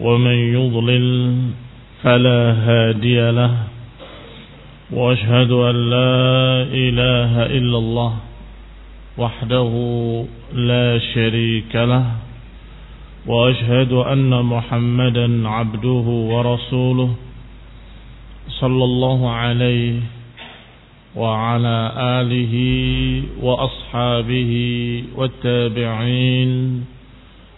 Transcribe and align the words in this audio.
ومن 0.00 0.34
يضلل 0.54 1.36
فلا 2.02 2.40
هادي 2.52 3.30
له 3.30 3.54
وأشهد 4.92 5.50
أن 5.50 5.76
لا 5.90 6.62
إله 6.72 7.32
إلا 7.46 7.78
الله 7.78 8.14
وحده 9.18 9.70
لا 10.54 10.98
شريك 11.14 11.76
له 11.76 12.06
وأشهد 13.26 13.92
أن 13.92 14.44
محمدا 14.44 15.48
عبده 15.48 16.06
ورسوله 16.32 17.10
صلى 18.48 18.84
الله 18.84 19.30
عليه 19.30 19.94
وعلى 21.16 21.92
آله 21.96 22.54
وأصحابه 23.42 24.52
والتابعين 25.16 26.84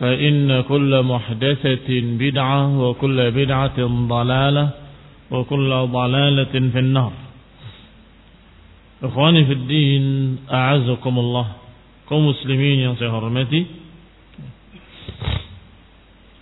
فإن 0.00 0.60
كل 0.60 1.02
محدثة 1.02 1.88
بدعة 1.90 2.62
وكل 2.78 3.18
بدعة 3.30 3.78
ضلالة 4.08 4.66
وكل 5.30 5.70
ضلالة 5.70 6.54
في 6.72 6.78
النار. 6.78 7.12
إخواني 9.02 9.44
في 9.44 9.52
الدين 9.52 10.04
أعزكم 10.52 11.14
الله. 11.18 11.46
كمسلمين 12.10 12.78
يا 12.78 13.10
حرمتي؟ 13.10 13.66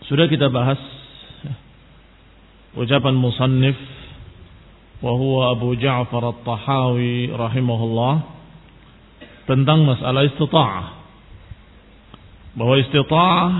سورة 0.08 0.26
كتاب 0.26 0.56
أحس 0.56 0.84
وجابا 2.76 3.10
المصنف 3.10 3.74
وهو 5.02 5.50
أبو 5.50 5.74
جعفر 5.74 6.28
الطحاوي 6.28 7.34
رحمه 7.34 7.80
الله 7.84 8.14
tentang 9.46 9.86
masalah 9.86 10.26
استطاعه 10.26 10.95
bahwa 12.56 12.74
istita'ah 12.80 13.52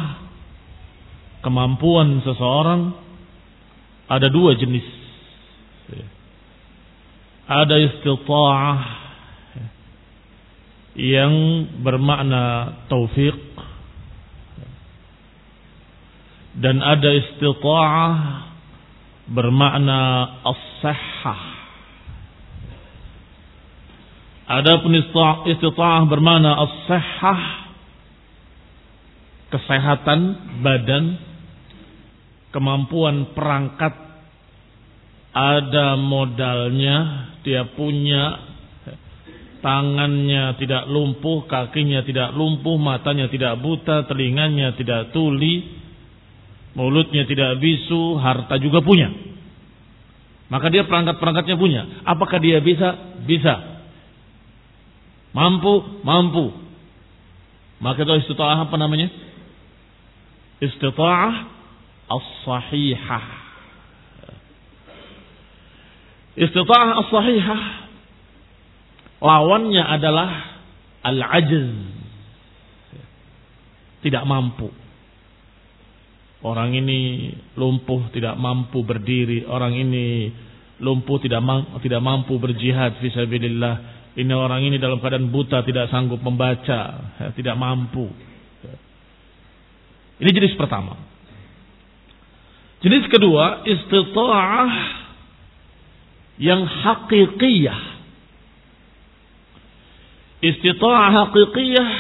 kemampuan 1.44 2.24
seseorang 2.24 2.96
ada 4.08 4.26
dua 4.32 4.56
jenis. 4.56 4.88
Ada 7.46 7.76
istita'ah 7.76 8.80
yang 10.96 11.32
bermakna 11.84 12.72
taufik 12.88 13.36
dan 16.56 16.80
ada 16.80 17.10
istita'ah 17.12 18.16
bermakna 19.28 20.00
as-sahhah. 20.40 21.42
Adapun 24.56 24.96
istita'ah 25.52 26.08
bermakna 26.08 26.64
as-sahhah 26.64 27.65
kesehatan 29.50 30.20
badan, 30.62 31.04
kemampuan 32.50 33.32
perangkat, 33.36 33.94
ada 35.36 36.00
modalnya, 36.00 37.28
dia 37.44 37.68
punya 37.76 38.56
tangannya 39.60 40.56
tidak 40.62 40.86
lumpuh, 40.88 41.44
kakinya 41.50 42.06
tidak 42.06 42.32
lumpuh, 42.32 42.78
matanya 42.78 43.26
tidak 43.28 43.58
buta, 43.60 44.06
telinganya 44.06 44.72
tidak 44.78 45.10
tuli, 45.10 45.76
mulutnya 46.78 47.26
tidak 47.26 47.58
bisu, 47.58 48.16
harta 48.16 48.56
juga 48.62 48.80
punya. 48.80 49.10
Maka 50.46 50.70
dia 50.70 50.86
perangkat-perangkatnya 50.86 51.56
punya. 51.58 51.82
Apakah 52.06 52.38
dia 52.38 52.62
bisa? 52.62 53.18
Bisa. 53.26 53.82
Mampu? 55.34 56.00
Mampu. 56.06 56.54
Maka 57.82 58.06
itu 58.06 58.14
istita'ah 58.24 58.70
apa 58.70 58.76
namanya? 58.78 59.25
Istita'ah 60.60 61.34
as-sahihah. 62.06 63.26
Istita'ah 66.36 66.90
as-sahihah 67.04 67.60
lawannya 69.20 69.84
adalah 69.84 70.30
al-ajz. 71.02 71.52
Tidak 74.04 74.22
mampu. 74.22 74.70
Orang 76.46 76.76
ini 76.78 77.32
lumpuh 77.58 78.12
tidak 78.14 78.38
mampu 78.38 78.86
berdiri, 78.86 79.48
orang 79.48 79.74
ini 79.74 80.30
lumpuh 80.78 81.18
tidak 81.18 81.42
mampu, 81.42 81.80
tidak 81.82 82.02
mampu 82.04 82.38
berjihad 82.38 83.00
fisabilillah. 83.02 83.96
Ini 84.16 84.32
orang 84.32 84.64
ini 84.64 84.76
dalam 84.78 85.02
keadaan 85.02 85.28
buta 85.28 85.66
tidak 85.66 85.90
sanggup 85.90 86.22
membaca, 86.22 86.80
tidak 87.34 87.56
mampu. 87.58 88.08
Ini 90.16 90.30
jenis 90.32 90.54
pertama. 90.56 90.96
Jenis 92.80 93.04
kedua, 93.12 93.64
istita'ah 93.68 94.72
yang 96.40 96.64
hakikiyah. 96.64 97.80
Istita'ah 100.40 101.10
hakikiyah 101.24 101.90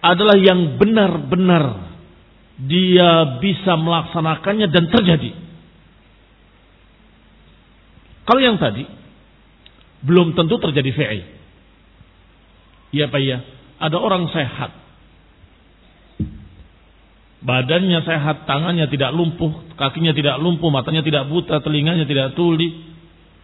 adalah 0.00 0.36
yang 0.40 0.80
benar-benar 0.80 1.92
dia 2.60 3.40
bisa 3.40 3.76
melaksanakannya 3.76 4.68
dan 4.68 4.84
terjadi. 4.88 5.32
Kalau 8.24 8.40
yang 8.40 8.60
tadi 8.60 8.84
belum 10.04 10.36
tentu 10.36 10.56
terjadi 10.60 10.90
fi'il. 10.92 11.22
Iya 12.96 13.08
Pak 13.08 13.20
ya. 13.20 13.38
Ada 13.80 13.96
orang 13.96 14.28
sehat 14.28 14.70
Badannya 17.40 18.04
sehat, 18.04 18.44
tangannya 18.44 18.84
tidak 18.92 19.16
lumpuh, 19.16 19.72
kakinya 19.80 20.12
tidak 20.12 20.36
lumpuh, 20.44 20.68
matanya 20.68 21.00
tidak 21.00 21.24
buta, 21.24 21.64
telinganya 21.64 22.04
tidak 22.04 22.36
tuli. 22.36 22.92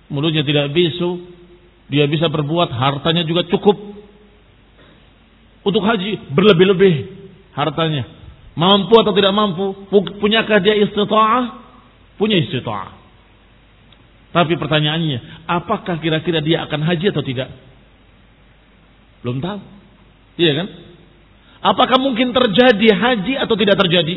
mulutnya 0.06 0.46
tidak 0.46 0.70
bisu, 0.70 1.18
dia 1.90 2.06
bisa 2.06 2.30
berbuat, 2.30 2.70
hartanya 2.70 3.26
juga 3.26 3.42
cukup. 3.50 3.74
Untuk 5.66 5.82
haji 5.82 6.30
berlebih-lebih 6.30 6.94
hartanya. 7.56 8.06
Mampu 8.54 8.94
atau 8.96 9.10
tidak 9.12 9.34
mampu? 9.34 9.90
Punyakah 10.22 10.62
dia 10.62 10.78
istita'ah? 10.78 11.44
Punya 12.16 12.38
istita'ah. 12.38 12.94
Tapi 14.30 14.54
pertanyaannya, 14.60 15.48
apakah 15.48 15.98
kira-kira 15.98 16.44
dia 16.44 16.68
akan 16.68 16.80
haji 16.86 17.10
atau 17.10 17.24
tidak? 17.24 17.50
Belum 19.24 19.42
tahu. 19.42 19.58
Iya 20.36 20.52
kan? 20.54 20.66
Apakah 21.64 21.98
mungkin 21.98 22.36
terjadi 22.36 22.88
haji 22.92 23.34
atau 23.40 23.54
tidak 23.56 23.76
terjadi? 23.80 24.16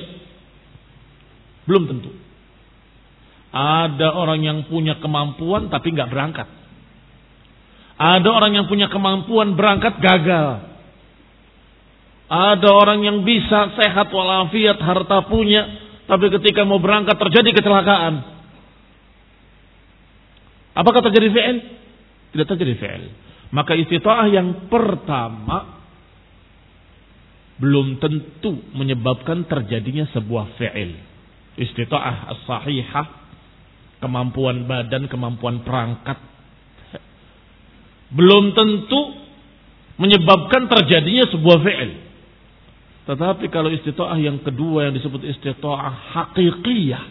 Belum 1.69 1.85
tentu. 1.87 2.11
Ada 3.49 4.13
orang 4.13 4.45
yang 4.45 4.57
punya 4.69 4.97
kemampuan 5.01 5.73
tapi 5.73 5.93
nggak 5.93 6.09
berangkat. 6.09 6.47
Ada 7.99 8.29
orang 8.31 8.55
yang 8.55 8.65
punya 8.69 8.87
kemampuan 8.87 9.59
berangkat 9.59 9.99
gagal. 9.99 10.69
Ada 12.29 12.69
orang 12.69 13.01
yang 13.01 13.25
bisa 13.25 13.73
sehat 13.73 14.13
walafiat, 14.13 14.77
harta 14.77 15.25
punya, 15.25 15.65
tapi 16.05 16.29
ketika 16.29 16.61
mau 16.61 16.77
berangkat 16.77 17.17
terjadi 17.17 17.57
kecelakaan. 17.57 18.21
Apakah 20.77 21.01
terjadi 21.09 21.27
fi'il? 21.33 21.57
Tidak 22.37 22.47
terjadi 22.53 22.73
fi'il. 22.77 23.03
Maka 23.49 23.73
istita'ah 23.73 24.29
yang 24.29 24.69
pertama 24.69 25.78
belum 27.59 27.99
tentu 27.99 28.55
menyebabkan 28.71 29.43
terjadinya 29.43 30.07
sebuah 30.15 30.55
fi'il. 30.55 30.95
Istita'ah 31.59 32.31
as-sahihah, 32.31 33.07
kemampuan 33.99 34.63
badan, 34.63 35.11
kemampuan 35.11 35.67
perangkat. 35.67 36.15
Belum 38.15 38.55
tentu 38.55 39.01
menyebabkan 39.99 40.71
terjadinya 40.71 41.27
sebuah 41.27 41.59
fi'il. 41.59 41.91
Tetapi 43.11 43.45
kalau 43.51 43.67
istita'ah 43.75 44.15
yang 44.23 44.39
kedua 44.39 44.87
yang 44.87 44.95
disebut 44.95 45.19
istita'ah 45.27 46.15
hakikiyah. 46.15 47.05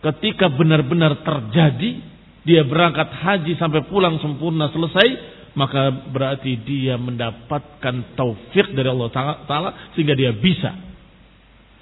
Ketika 0.00 0.48
benar-benar 0.48 1.26
terjadi, 1.26 1.90
dia 2.46 2.62
berangkat 2.64 3.10
haji 3.10 3.52
sampai 3.58 3.84
pulang 3.90 4.16
sempurna 4.22 4.72
selesai, 4.72 5.39
maka 5.54 5.90
berarti 6.14 6.54
dia 6.62 6.94
mendapatkan 6.94 8.14
taufik 8.14 8.70
dari 8.70 8.86
Allah 8.86 9.10
Ta'ala 9.46 9.70
sehingga 9.98 10.14
dia 10.14 10.30
bisa. 10.30 10.70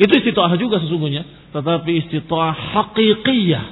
Itu 0.00 0.09
istita'ah 0.09 0.56
juga 0.56 0.81
sesungguhnya. 0.81 1.53
Tetapi 1.53 1.91
istita'ah 2.06 2.55
hakikiyah. 2.55 3.67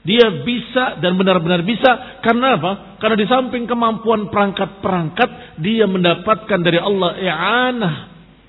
Dia 0.00 0.32
bisa 0.48 0.96
dan 0.96 1.12
benar-benar 1.20 1.60
bisa 1.60 2.24
karena 2.24 2.56
apa? 2.56 2.96
Karena 3.04 3.20
di 3.20 3.26
samping 3.28 3.68
kemampuan 3.68 4.32
perangkat-perangkat, 4.32 5.60
dia 5.60 5.84
mendapatkan 5.84 6.60
dari 6.64 6.80
Allah 6.80 7.20
i'anah 7.20 7.94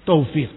taufik. 0.08 0.48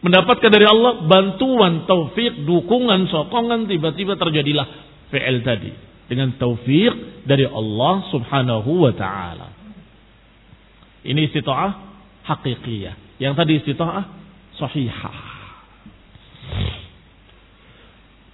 Mendapatkan 0.00 0.48
dari 0.48 0.64
Allah 0.64 1.04
bantuan 1.04 1.84
taufik, 1.84 2.48
dukungan, 2.48 3.12
sokongan, 3.12 3.68
tiba-tiba 3.68 4.16
terjadilah 4.16 4.66
fi'il 5.12 5.44
tadi 5.44 5.95
dengan 6.06 6.34
taufik 6.38 7.26
dari 7.26 7.46
Allah 7.46 7.94
Subhanahu 8.14 8.70
wa 8.86 8.92
taala. 8.94 9.48
Ini 11.06 11.30
istita'ah 11.30 11.72
hakikiyah. 12.26 13.22
Yang 13.22 13.34
tadi 13.38 13.52
istita'ah 13.62 14.04
sahihah. 14.58 15.18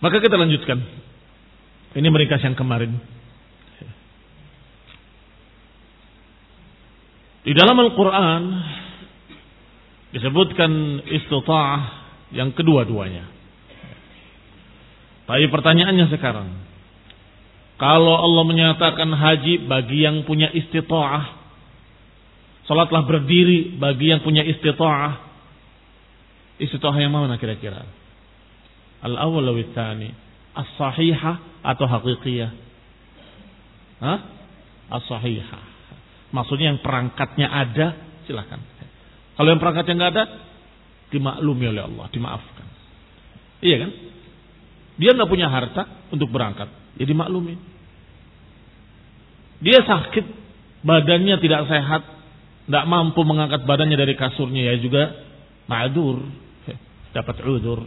Maka 0.02 0.16
kita 0.18 0.36
lanjutkan. 0.36 0.78
Ini 1.92 2.08
mereka 2.08 2.40
yang 2.40 2.56
kemarin. 2.56 2.96
Di 7.42 7.52
dalam 7.58 7.74
Al-Quran 7.74 8.42
disebutkan 10.16 11.02
istita'ah 11.04 11.82
yang 12.32 12.56
kedua-duanya. 12.56 13.28
Tapi 15.28 15.46
pertanyaannya 15.48 16.06
sekarang, 16.12 16.48
kalau 17.82 18.14
Allah 18.14 18.46
menyatakan 18.46 19.10
haji 19.10 19.66
bagi 19.66 20.06
yang 20.06 20.22
punya 20.22 20.54
istita'ah, 20.54 21.34
salatlah 22.70 23.02
berdiri 23.02 23.74
bagi 23.74 24.14
yang 24.14 24.22
punya 24.22 24.46
istita'ah, 24.46 25.18
istita'ah 26.62 26.94
yang 27.02 27.10
mana 27.10 27.42
kira-kira? 27.42 27.82
Al-awwal 29.02 29.50
As-sahihah 30.54 31.66
atau 31.66 31.90
hakikiyah? 31.90 32.54
Hah? 33.98 34.18
As-sahihah. 34.86 35.64
Maksudnya 36.30 36.70
yang 36.70 36.86
perangkatnya 36.86 37.50
ada, 37.50 37.98
silahkan. 38.30 38.62
Kalau 39.34 39.48
yang 39.50 39.58
perangkatnya 39.58 39.94
nggak 39.98 40.12
ada, 40.14 40.24
dimaklumi 41.10 41.66
oleh 41.66 41.82
Allah, 41.82 42.06
dimaafkan. 42.14 42.66
Iya 43.58 43.76
kan? 43.82 43.90
Dia 45.02 45.10
nggak 45.18 45.30
punya 45.34 45.50
harta 45.50 46.14
untuk 46.14 46.30
berangkat, 46.30 46.70
ya 46.94 47.10
dimaklumi. 47.10 47.71
Dia 49.62 49.78
sakit, 49.86 50.26
badannya 50.82 51.38
tidak 51.38 51.70
sehat, 51.70 52.02
tidak 52.66 52.84
mampu 52.90 53.22
mengangkat 53.22 53.62
badannya 53.62 53.94
dari 53.94 54.18
kasurnya, 54.18 54.74
ya 54.74 54.74
juga 54.82 55.14
ma'adur, 55.70 56.18
dapat 57.14 57.36
udur. 57.46 57.86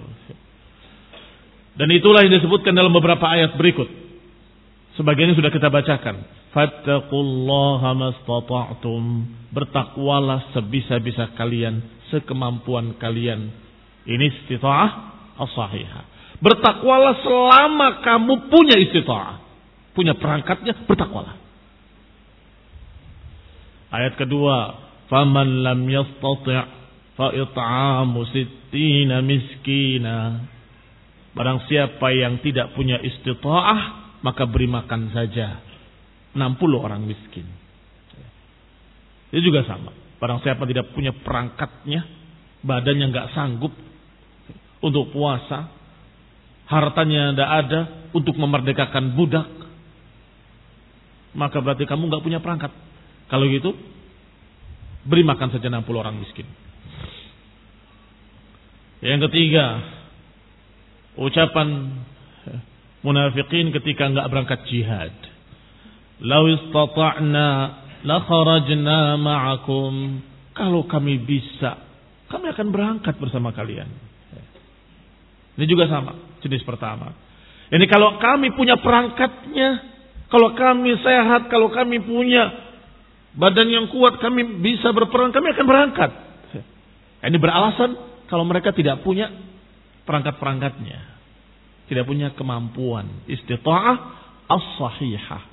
Dan 1.75 1.91
itulah 1.91 2.23
yang 2.23 2.31
disebutkan 2.39 2.71
dalam 2.71 2.95
beberapa 2.95 3.27
ayat 3.27 3.59
berikut. 3.59 3.91
Sebagiannya 4.95 5.35
sudah 5.35 5.51
kita 5.51 5.67
bacakan. 5.67 6.23
Fattaqullaha 6.55 7.91
mastata'tum. 7.91 9.03
Bertakwalah 9.51 10.55
sebisa-bisa 10.55 11.35
kalian, 11.35 11.83
sekemampuan 12.15 12.95
kalian. 12.95 13.51
Ini 14.07 14.23
istita'ah 14.23 14.89
as-sahihah. 15.35 16.03
Bertakwalah 16.39 17.19
selama 17.27 17.99
kamu 18.07 18.47
punya 18.47 18.79
istita'ah. 18.79 19.43
Punya 19.91 20.15
perangkatnya, 20.15 20.87
bertakwalah. 20.87 21.44
Ayat 23.95 24.19
kedua, 24.19 24.75
faman 25.07 25.63
lam 25.63 25.87
yastati' 25.87 26.59
fa 27.15 27.31
it'amu 27.31 28.27
sittina 28.27 29.23
miskina 29.23 30.43
Barang 31.35 31.67
siapa 31.67 32.15
yang 32.15 32.39
tidak 32.39 32.71
punya 32.79 32.95
istita'ah, 32.95 33.79
maka 34.23 34.47
beri 34.47 34.71
makan 34.71 35.11
saja. 35.11 35.59
60 36.31 36.39
orang 36.79 37.03
miskin. 37.03 37.43
Itu 39.35 39.51
juga 39.51 39.67
sama. 39.67 39.91
Barang 40.15 40.39
siapa 40.39 40.63
tidak 40.63 40.95
punya 40.95 41.11
perangkatnya, 41.11 42.07
badannya 42.63 43.11
nggak 43.11 43.31
sanggup 43.35 43.75
untuk 44.79 45.11
puasa, 45.11 45.67
hartanya 46.71 47.35
tidak 47.35 47.51
ada 47.51 47.79
untuk 48.15 48.39
memerdekakan 48.39 49.11
budak, 49.11 49.51
maka 51.35 51.59
berarti 51.59 51.83
kamu 51.83 52.07
nggak 52.07 52.23
punya 52.23 52.39
perangkat. 52.39 52.71
Kalau 53.25 53.45
gitu, 53.49 53.73
beri 55.05 55.25
makan 55.25 55.49
saja 55.53 55.69
60 55.69 56.01
orang 56.01 56.15
miskin. 56.17 56.45
Yang 59.05 59.29
ketiga, 59.29 59.65
ucapan 61.19 61.93
munafikin 63.05 63.69
ketika 63.69 64.09
enggak 64.09 64.29
berangkat 64.33 64.59
jihad. 64.65 65.13
Lau 66.25 66.49
istata'na 66.49 67.47
la 68.01 68.17
kharajna 68.25 69.19
ma'akum. 69.21 69.93
Kalau 70.55 70.87
kami 70.87 71.21
bisa, 71.21 71.77
kami 72.31 72.49
akan 72.49 72.67
berangkat 72.71 73.19
bersama 73.19 73.51
kalian. 73.51 73.91
Ini 75.55 75.65
juga 75.69 75.87
sama, 75.87 76.15
jenis 76.43 76.63
pertama. 76.65 77.13
Ini 77.71 77.85
kalau 77.91 78.17
kami 78.17 78.55
punya 78.55 78.79
perangkatnya, 78.79 79.69
kalau 80.31 80.55
kami 80.57 80.95
sehat, 80.99 81.47
kalau 81.47 81.71
kami 81.71 82.01
punya 82.03 82.64
badan 83.35 83.67
yang 83.67 83.85
kuat, 83.91 84.19
kami 84.19 84.63
bisa 84.63 84.91
berperang, 84.95 85.31
kami 85.35 85.51
akan 85.55 85.65
berangkat. 85.67 86.11
Ini 87.25 87.37
beralasan 87.41 87.97
kalau 88.29 88.45
mereka 88.45 88.69
tidak 88.71 89.01
punya 89.01 89.31
perangkat-perangkatnya. 90.05 91.17
Tidak 91.85 92.05
punya 92.05 92.33
kemampuan 92.33 93.25
istita'ah 93.29 93.97
as-sahihah. 94.49 95.43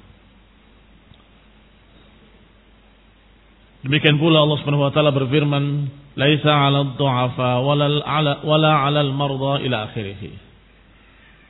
Demikian 3.83 4.17
pula 4.17 4.47
Allah 4.47 4.57
Subhanahu 4.63 4.87
wa 4.87 4.93
taala 4.95 5.11
berfirman, 5.11 5.65
"Laisa 6.15 6.53
'alal 6.55 6.95
du'afa 6.95 7.61
wala 7.67 8.01
'ala 8.01 8.33
wala 8.47 8.73
'alal 8.87 9.11
ila 9.67 9.77
akhirih." 9.91 10.52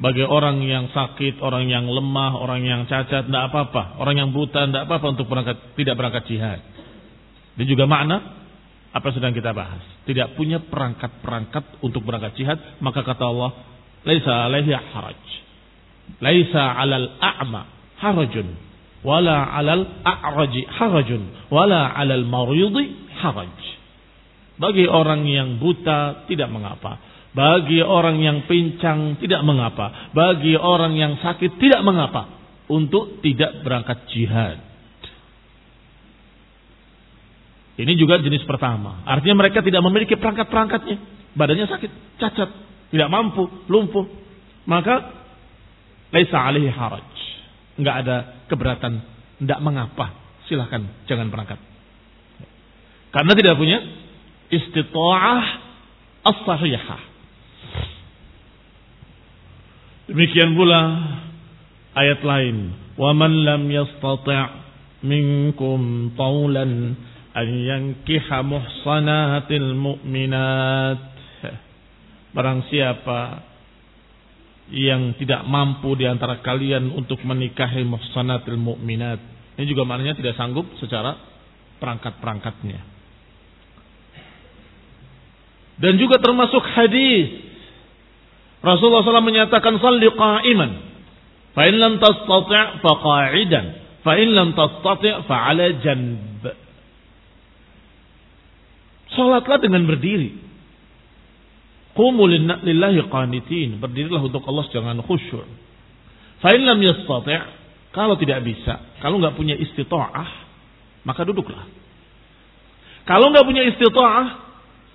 Bagi 0.03 0.27
orang 0.27 0.59
yang 0.67 0.91
sakit, 0.91 1.39
orang 1.39 1.71
yang 1.71 1.87
lemah, 1.87 2.35
orang 2.43 2.67
yang 2.67 2.91
cacat, 2.91 3.31
tidak 3.31 3.55
apa-apa. 3.55 4.03
Orang 4.03 4.19
yang 4.19 4.35
buta, 4.35 4.67
tidak 4.67 4.91
apa-apa 4.91 5.07
untuk 5.15 5.31
berangkat, 5.31 5.79
tidak 5.79 5.95
berangkat 5.95 6.27
jihad. 6.27 6.59
Ini 7.55 7.65
juga 7.71 7.87
makna 7.87 8.19
apa 8.91 9.05
yang 9.07 9.17
sedang 9.23 9.31
kita 9.31 9.55
bahas. 9.55 9.79
Tidak 10.03 10.35
punya 10.35 10.59
perangkat-perangkat 10.59 11.87
untuk 11.87 12.03
berangkat 12.03 12.35
jihad, 12.35 12.59
maka 12.83 13.07
kata 13.07 13.31
Allah, 13.31 13.51
"Laisa 14.03 14.51
alaihi 14.51 14.75
haraj." 14.75 15.23
Laisa 16.19 16.63
'alal 16.83 17.23
a'ma 17.23 17.63
harajun 18.03 18.59
wala 19.07 19.55
'alal 19.55 19.87
a'raji 20.03 20.67
harajun 20.67 21.47
wala 21.47 21.95
'alal 21.95 22.27
maridi 22.27 22.91
haraj. 23.23 23.55
Bagi 24.59 24.85
orang 24.91 25.31
yang 25.31 25.63
buta 25.63 26.27
tidak 26.27 26.51
mengapa. 26.51 26.99
Bagi 27.33 27.81
orang 27.81 28.21
yang 28.21 28.45
pincang 28.45 29.17
tidak 29.17 29.41
mengapa. 29.41 30.13
Bagi 30.13 30.53
orang 30.53 30.93
yang 30.97 31.17
sakit 31.17 31.57
tidak 31.57 31.81
mengapa. 31.81 32.29
Untuk 32.69 33.21
tidak 33.25 33.65
berangkat 33.65 34.05
jihad. 34.13 34.61
Ini 37.77 37.93
juga 37.97 38.21
jenis 38.21 38.45
pertama. 38.45 39.01
Artinya 39.09 39.43
mereka 39.45 39.65
tidak 39.65 39.81
memiliki 39.81 40.15
perangkat-perangkatnya. 40.21 40.97
Badannya 41.33 41.67
sakit, 41.73 41.91
cacat, 42.21 42.51
tidak 42.93 43.09
mampu, 43.09 43.49
lumpuh. 43.73 44.05
Maka 44.69 45.09
laisa 46.13 46.37
alaihi 46.37 46.69
haraj. 46.69 47.09
Enggak 47.81 47.97
ada 48.05 48.17
keberatan, 48.53 49.01
tidak 49.41 49.61
mengapa. 49.65 50.13
Silahkan, 50.45 50.85
jangan 51.09 51.33
berangkat. 51.33 51.57
Karena 53.13 53.33
tidak 53.33 53.57
punya 53.57 53.79
istita'ah 54.53 55.45
as-sahihah. 56.29 57.12
Demikian 60.13 60.53
pula 60.53 60.81
ayat 61.97 62.21
lain, 62.21 62.57
"Wa 63.01 63.17
man 63.17 63.33
lam 63.49 63.65
yastati' 63.65 64.61
minkum 65.09 66.13
taulan 66.13 66.93
an 67.33 67.49
yankiha 67.49 68.45
muhsanatil 68.45 69.73
mu'minat." 69.73 71.01
Barang 72.37 72.61
siapa 72.69 73.41
yang 74.69 75.17
tidak 75.17 75.49
mampu 75.49 75.97
di 75.97 76.05
antara 76.05 76.45
kalian 76.45 76.93
untuk 76.93 77.25
menikahi 77.25 77.81
muhsanatil 77.81 78.61
mu'minat. 78.61 79.21
Ini 79.57 79.65
juga 79.65 79.89
maknanya 79.89 80.13
tidak 80.13 80.37
sanggup 80.37 80.69
secara 80.77 81.17
perangkat-perangkatnya. 81.81 82.81
Dan 85.81 85.97
juga 85.97 86.21
termasuk 86.21 86.61
hadis 86.77 87.52
Rasulullah 88.63 89.03
SAW 89.03 89.27
menyatakan 89.27 89.79
salli 89.83 90.09
qa'iman. 90.09 90.71
Fa 91.53 91.63
in 91.67 91.77
lam 91.83 91.99
tastati' 91.99 92.81
fa 92.81 92.93
qa'idan. 93.03 93.67
Fa 94.07 94.13
in 94.17 94.29
lam 94.33 94.55
tastati' 94.55 95.27
fa 95.27 95.37
'ala 95.51 95.67
janb. 95.83 96.43
Salatlah 99.13 99.59
dengan 99.61 99.85
berdiri. 99.85 100.31
Qumu 101.93 102.23
lillahi 102.65 103.03
qanitin. 103.11 103.83
Berdirilah 103.83 104.23
untuk 104.23 104.47
Allah 104.49 104.65
jangan 104.73 104.97
khusyuk. 105.05 105.45
Fa 106.41 106.55
in 106.57 106.65
lam 106.65 106.79
yastati' 106.81 107.63
kalau 107.93 108.17
tidak 108.17 108.41
bisa, 108.41 108.81
kalau 109.05 109.21
nggak 109.21 109.37
punya 109.37 109.53
istita'ah, 109.53 110.29
maka 111.05 111.29
duduklah. 111.29 111.69
Kalau 113.05 113.29
nggak 113.29 113.45
punya 113.45 113.69
istita'ah, 113.69 114.27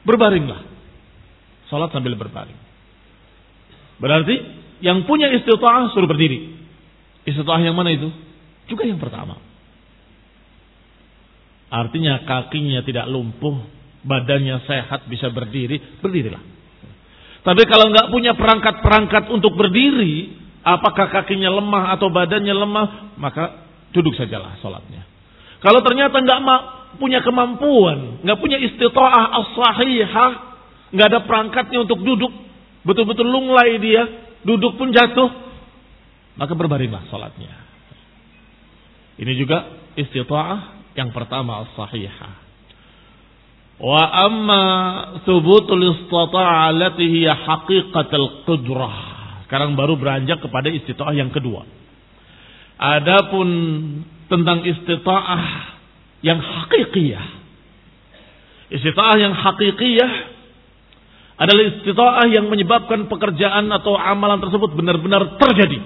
berbaringlah. 0.02 0.66
Salat 1.70 1.94
sambil 1.94 2.18
berbaring. 2.18 2.67
Berarti 3.98 4.36
yang 4.86 5.06
punya 5.10 5.30
istita'ah 5.34 5.90
suruh 5.94 6.10
berdiri. 6.10 6.54
Istita'ah 7.26 7.62
yang 7.66 7.74
mana 7.74 7.94
itu? 7.94 8.10
Juga 8.70 8.86
yang 8.86 9.02
pertama. 9.02 9.42
Artinya 11.68 12.24
kakinya 12.24 12.80
tidak 12.86 13.12
lumpuh, 13.12 13.60
badannya 14.08 14.64
sehat, 14.64 15.10
bisa 15.12 15.28
berdiri, 15.34 16.00
berdirilah. 16.00 16.40
Tapi 17.44 17.64
kalau 17.68 17.92
nggak 17.92 18.08
punya 18.12 18.36
perangkat-perangkat 18.36 19.32
untuk 19.32 19.56
berdiri, 19.56 20.36
apakah 20.64 21.12
kakinya 21.12 21.52
lemah 21.52 21.96
atau 21.96 22.08
badannya 22.12 22.56
lemah, 22.56 22.88
maka 23.20 23.68
duduk 23.92 24.16
sajalah 24.16 24.60
sholatnya. 24.64 25.04
Kalau 25.60 25.84
ternyata 25.84 26.22
nggak 26.22 26.40
punya 27.02 27.20
kemampuan, 27.24 28.24
nggak 28.24 28.40
punya 28.40 28.58
istita'ah 28.62 29.24
as-sahihah, 29.44 30.32
nggak 30.96 31.08
ada 31.08 31.20
perangkatnya 31.28 31.84
untuk 31.84 32.00
duduk, 32.04 32.32
betul-betul 32.88 33.28
lunglai 33.28 33.76
dia, 33.84 34.04
duduk 34.48 34.80
pun 34.80 34.96
jatuh, 34.96 35.28
maka 36.40 36.56
berbaringlah 36.56 37.12
salatnya. 37.12 37.52
Ini 39.20 39.34
juga 39.36 39.58
istita'ah 40.00 40.94
yang 40.96 41.12
pertama 41.12 41.68
as-sahihah. 41.68 42.48
Wa 43.78 44.04
amma 44.30 44.66
thubutul 45.28 45.84
istita'ah 45.84 46.72
allati 46.72 47.06
hiya 47.06 47.36
haqiqatul 47.36 48.48
qudrah. 48.48 48.98
Sekarang 49.46 49.76
baru 49.76 50.00
beranjak 50.00 50.40
kepada 50.40 50.72
istita'ah 50.72 51.14
yang 51.18 51.34
kedua. 51.34 51.66
Adapun 52.78 53.50
tentang 54.30 54.62
istita'ah 54.64 55.44
yang 56.22 56.38
hakikiyah. 56.38 57.26
Istita'ah 58.70 59.18
yang 59.18 59.34
hakikiyah 59.34 60.37
adalah 61.38 61.64
istita'ah 61.70 62.26
yang 62.34 62.50
menyebabkan 62.50 63.06
pekerjaan 63.06 63.70
atau 63.70 63.94
amalan 63.94 64.42
tersebut 64.42 64.74
benar-benar 64.74 65.38
terjadi. 65.38 65.80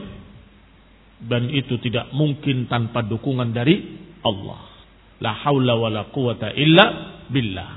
Dan 1.22 1.52
itu 1.52 1.78
tidak 1.84 2.10
mungkin 2.16 2.72
tanpa 2.72 3.04
dukungan 3.04 3.52
dari 3.52 3.78
Allah. 4.24 4.64
La 5.22 5.38
haula 5.46 5.78
wa 5.78 5.92
la 5.92 6.08
quwata 6.10 6.56
illa 6.56 7.20
billah. 7.30 7.72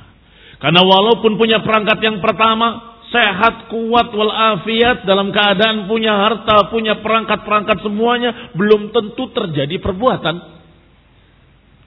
Karena 0.63 0.81
walaupun 0.81 1.37
punya 1.37 1.61
perangkat 1.61 1.99
yang 2.01 2.23
pertama, 2.25 2.97
sehat, 3.11 3.69
kuat, 3.69 4.09
walafiat, 4.17 5.05
dalam 5.05 5.35
keadaan 5.35 5.85
punya 5.91 6.15
harta, 6.15 6.73
punya 6.73 7.03
perangkat-perangkat 7.05 7.85
semuanya, 7.85 8.55
belum 8.57 8.95
tentu 8.95 9.29
terjadi 9.35 9.83
perbuatan. 9.83 10.57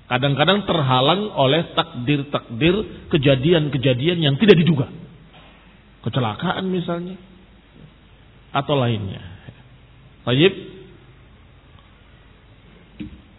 Kadang-kadang 0.07 0.63
terhalang 0.63 1.31
oleh 1.35 1.73
takdir-takdir 1.73 3.07
kejadian-kejadian 3.11 4.19
yang 4.23 4.35
tidak 4.39 4.61
diduga. 4.61 5.06
Kecelakaan 6.07 6.71
misalnya. 6.71 7.19
Atau 8.55 8.79
lainnya. 8.79 9.19
Baik. 10.23 10.55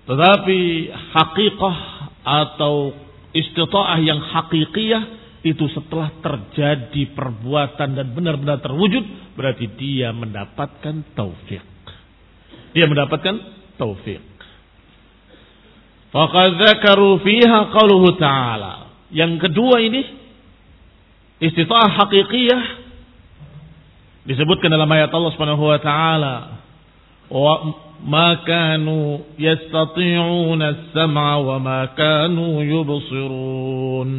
Tetapi 0.05 0.61
hakikah 0.93 1.77
atau 2.25 2.93
istita'ah 3.33 3.99
yang 4.05 4.21
hakikiyah 4.21 5.05
itu 5.49 5.65
setelah 5.73 6.13
terjadi 6.21 7.13
perbuatan 7.17 7.97
dan 7.97 8.07
benar-benar 8.13 8.61
terwujud 8.61 9.33
berarti 9.33 9.65
dia 9.81 10.13
mendapatkan 10.13 11.17
taufik. 11.17 11.65
Dia 12.77 12.85
mendapatkan 12.85 13.37
taufik. 13.81 14.21
Faqad 16.13 16.57
fiha. 17.25 17.61
Yang 19.09 19.33
kedua 19.41 19.77
ini 19.81 20.01
istita'ah 21.39 21.91
hakikiyah 22.03 22.63
disebutkan 24.27 24.69
dalam 24.69 24.91
ayat 24.91 25.09
Allah 25.09 25.31
Subhanahu 25.35 25.65
wa 25.65 25.79
taala 25.81 26.35
wa 27.33 27.55
ma 28.05 28.43
kanu 28.45 29.25
yastati'una 29.39 30.65
as-sam'a 30.69 31.35
wa 31.43 31.57
ma 31.63 31.81
kanu 31.95 32.63
yubsirun. 32.63 34.11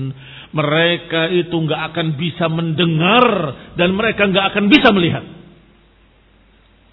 Mereka 0.50 1.30
itu 1.46 1.54
enggak 1.54 1.94
akan 1.94 2.18
bisa 2.18 2.50
mendengar 2.50 3.28
dan 3.78 3.94
mereka 3.94 4.26
enggak 4.26 4.50
akan 4.50 4.66
bisa 4.66 4.90
melihat. 4.90 5.22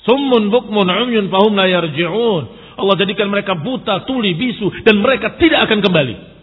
Summun 0.04 0.52
bukmun 0.52 0.86
umyun 0.86 1.32
fahum 1.32 1.56
la 1.56 1.66
yarji'un. 1.66 2.44
Allah 2.76 2.94
jadikan 3.00 3.32
mereka 3.32 3.56
buta, 3.56 4.04
tuli, 4.04 4.36
bisu 4.36 4.84
dan 4.84 5.00
mereka 5.00 5.40
tidak 5.40 5.64
akan 5.64 5.80
kembali 5.80 6.35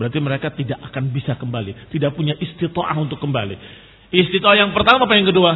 Berarti 0.00 0.16
mereka 0.16 0.48
tidak 0.56 0.80
akan 0.80 1.12
bisa 1.12 1.36
kembali. 1.36 1.92
Tidak 1.92 2.16
punya 2.16 2.32
istitoah 2.40 2.96
untuk 2.96 3.20
kembali. 3.20 3.52
Istitoah 4.08 4.56
yang 4.56 4.72
pertama 4.72 5.04
apa 5.04 5.12
yang 5.12 5.28
kedua? 5.28 5.52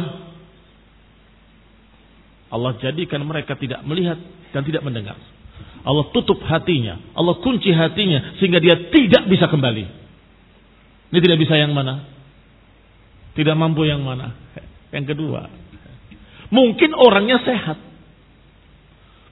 Allah 2.53 2.77
jadikan 2.77 3.25
mereka 3.25 3.57
tidak 3.57 3.81
melihat 3.81 4.21
dan 4.53 4.61
tidak 4.61 4.85
mendengar. 4.85 5.17
Allah 5.81 6.05
tutup 6.13 6.45
hatinya. 6.45 7.01
Allah 7.17 7.41
kunci 7.41 7.73
hatinya. 7.73 8.37
Sehingga 8.37 8.61
dia 8.61 8.85
tidak 8.93 9.25
bisa 9.25 9.49
kembali. 9.49 9.85
Ini 11.09 11.19
tidak 11.25 11.41
bisa 11.41 11.57
yang 11.57 11.73
mana? 11.73 12.05
Tidak 13.33 13.55
mampu 13.57 13.81
yang 13.89 14.05
mana? 14.05 14.29
Yang 14.93 15.17
kedua. 15.17 15.49
Mungkin 16.53 16.93
orangnya 16.93 17.41
sehat. 17.41 17.81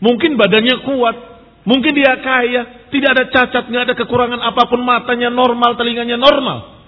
Mungkin 0.01 0.41
badannya 0.41 0.75
kuat. 0.89 1.17
Mungkin 1.63 1.93
dia 1.95 2.19
kaya, 2.19 2.91
tidak 2.91 3.09
ada 3.15 3.25
cacat, 3.31 3.63
nggak 3.71 3.83
ada 3.87 3.95
kekurangan 3.95 4.41
apa 4.43 4.67
pun, 4.67 4.83
matanya 4.83 5.31
normal, 5.31 5.79
telinganya 5.79 6.19
normal. 6.19 6.83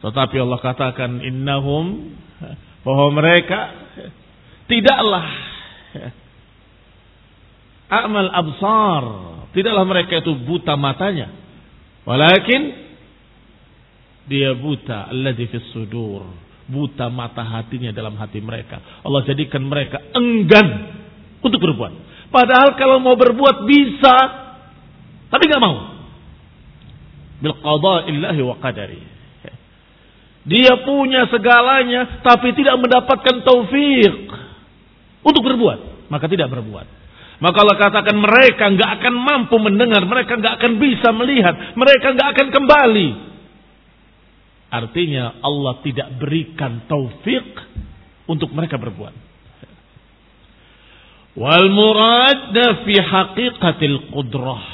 Tetapi 0.00 0.36
Allah 0.40 0.60
katakan 0.60 1.20
innahum 1.20 2.16
bahwa 2.84 3.08
mereka 3.12 3.72
tidaklah 4.68 5.24
amal 7.88 8.28
absar, 8.32 9.04
tidaklah 9.52 9.84
mereka 9.84 10.24
itu 10.24 10.32
buta 10.44 10.76
matanya. 10.76 11.28
Walakin 12.04 12.62
dia 14.28 14.56
buta 14.56 15.12
alladzi 15.12 15.48
fis 15.52 15.68
sudur, 15.72 16.24
Buta 16.64 17.12
mata 17.12 17.44
hatinya 17.44 17.92
dalam 17.92 18.16
hati 18.16 18.40
mereka. 18.40 18.80
Allah 19.04 19.20
jadikan 19.28 19.60
mereka 19.68 20.00
enggan 20.16 20.96
untuk 21.44 21.60
berbuat. 21.60 21.92
Padahal 22.34 22.74
kalau 22.74 22.98
mau 22.98 23.14
berbuat 23.14 23.62
bisa, 23.62 24.16
tapi 25.30 25.46
nggak 25.46 25.62
mau. 25.62 25.76
Bil 27.38 27.54
illahi 28.10 28.42
wa 28.42 28.58
qadari. 28.58 28.98
Dia 30.44 30.82
punya 30.82 31.30
segalanya, 31.30 32.20
tapi 32.26 32.52
tidak 32.58 32.76
mendapatkan 32.82 33.38
taufik 33.46 34.28
untuk 35.22 35.42
berbuat, 35.46 36.10
maka 36.10 36.26
tidak 36.26 36.50
berbuat. 36.50 36.86
Maka 37.38 37.56
Allah 37.64 37.78
katakan 37.80 38.16
mereka 38.18 38.66
nggak 38.66 38.90
akan 39.00 39.14
mampu 39.14 39.56
mendengar, 39.62 40.04
mereka 40.04 40.36
nggak 40.36 40.54
akan 40.58 40.72
bisa 40.76 41.14
melihat, 41.16 41.54
mereka 41.78 42.12
nggak 42.12 42.28
akan 42.34 42.48
kembali. 42.50 43.08
Artinya 44.74 45.38
Allah 45.38 45.80
tidak 45.86 46.18
berikan 46.18 46.82
taufik 46.90 47.46
untuk 48.26 48.50
mereka 48.52 48.76
berbuat. 48.76 49.23
Wal 51.34 51.66
murad 51.70 52.54
fi 52.86 52.94
haqiqatil 52.94 54.14
qudrah. 54.14 54.64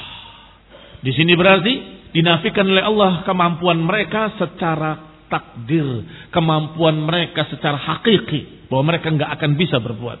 Di 1.01 1.09
sini 1.17 1.33
berarti 1.33 1.73
dinafikan 2.13 2.69
oleh 2.69 2.85
Allah 2.85 3.25
kemampuan 3.25 3.81
mereka 3.81 4.37
secara 4.37 5.25
takdir, 5.25 6.05
kemampuan 6.29 7.01
mereka 7.01 7.49
secara 7.49 7.79
hakiki 7.81 8.69
bahwa 8.69 8.93
mereka 8.93 9.09
nggak 9.09 9.31
akan 9.41 9.51
bisa 9.57 9.81
berbuat. 9.81 10.19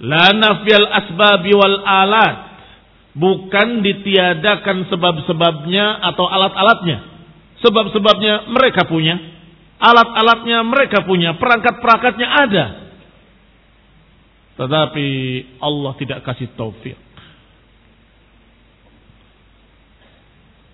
La 0.00 0.32
nafyal 0.32 0.86
asbabi 0.86 1.52
wal 1.52 1.78
alat. 1.84 2.48
Bukan 3.10 3.82
ditiadakan 3.82 4.86
sebab-sebabnya 4.86 5.98
atau 6.14 6.30
alat-alatnya. 6.30 6.98
Sebab-sebabnya 7.58 8.54
mereka 8.54 8.86
punya. 8.86 9.18
Alat-alatnya 9.82 10.62
mereka 10.62 11.02
punya. 11.02 11.34
Perangkat-perangkatnya 11.34 12.28
ada. 12.30 12.64
Tetapi 14.60 15.08
Allah 15.64 15.92
tidak 15.96 16.20
kasih 16.20 16.52
taufik. 16.52 16.92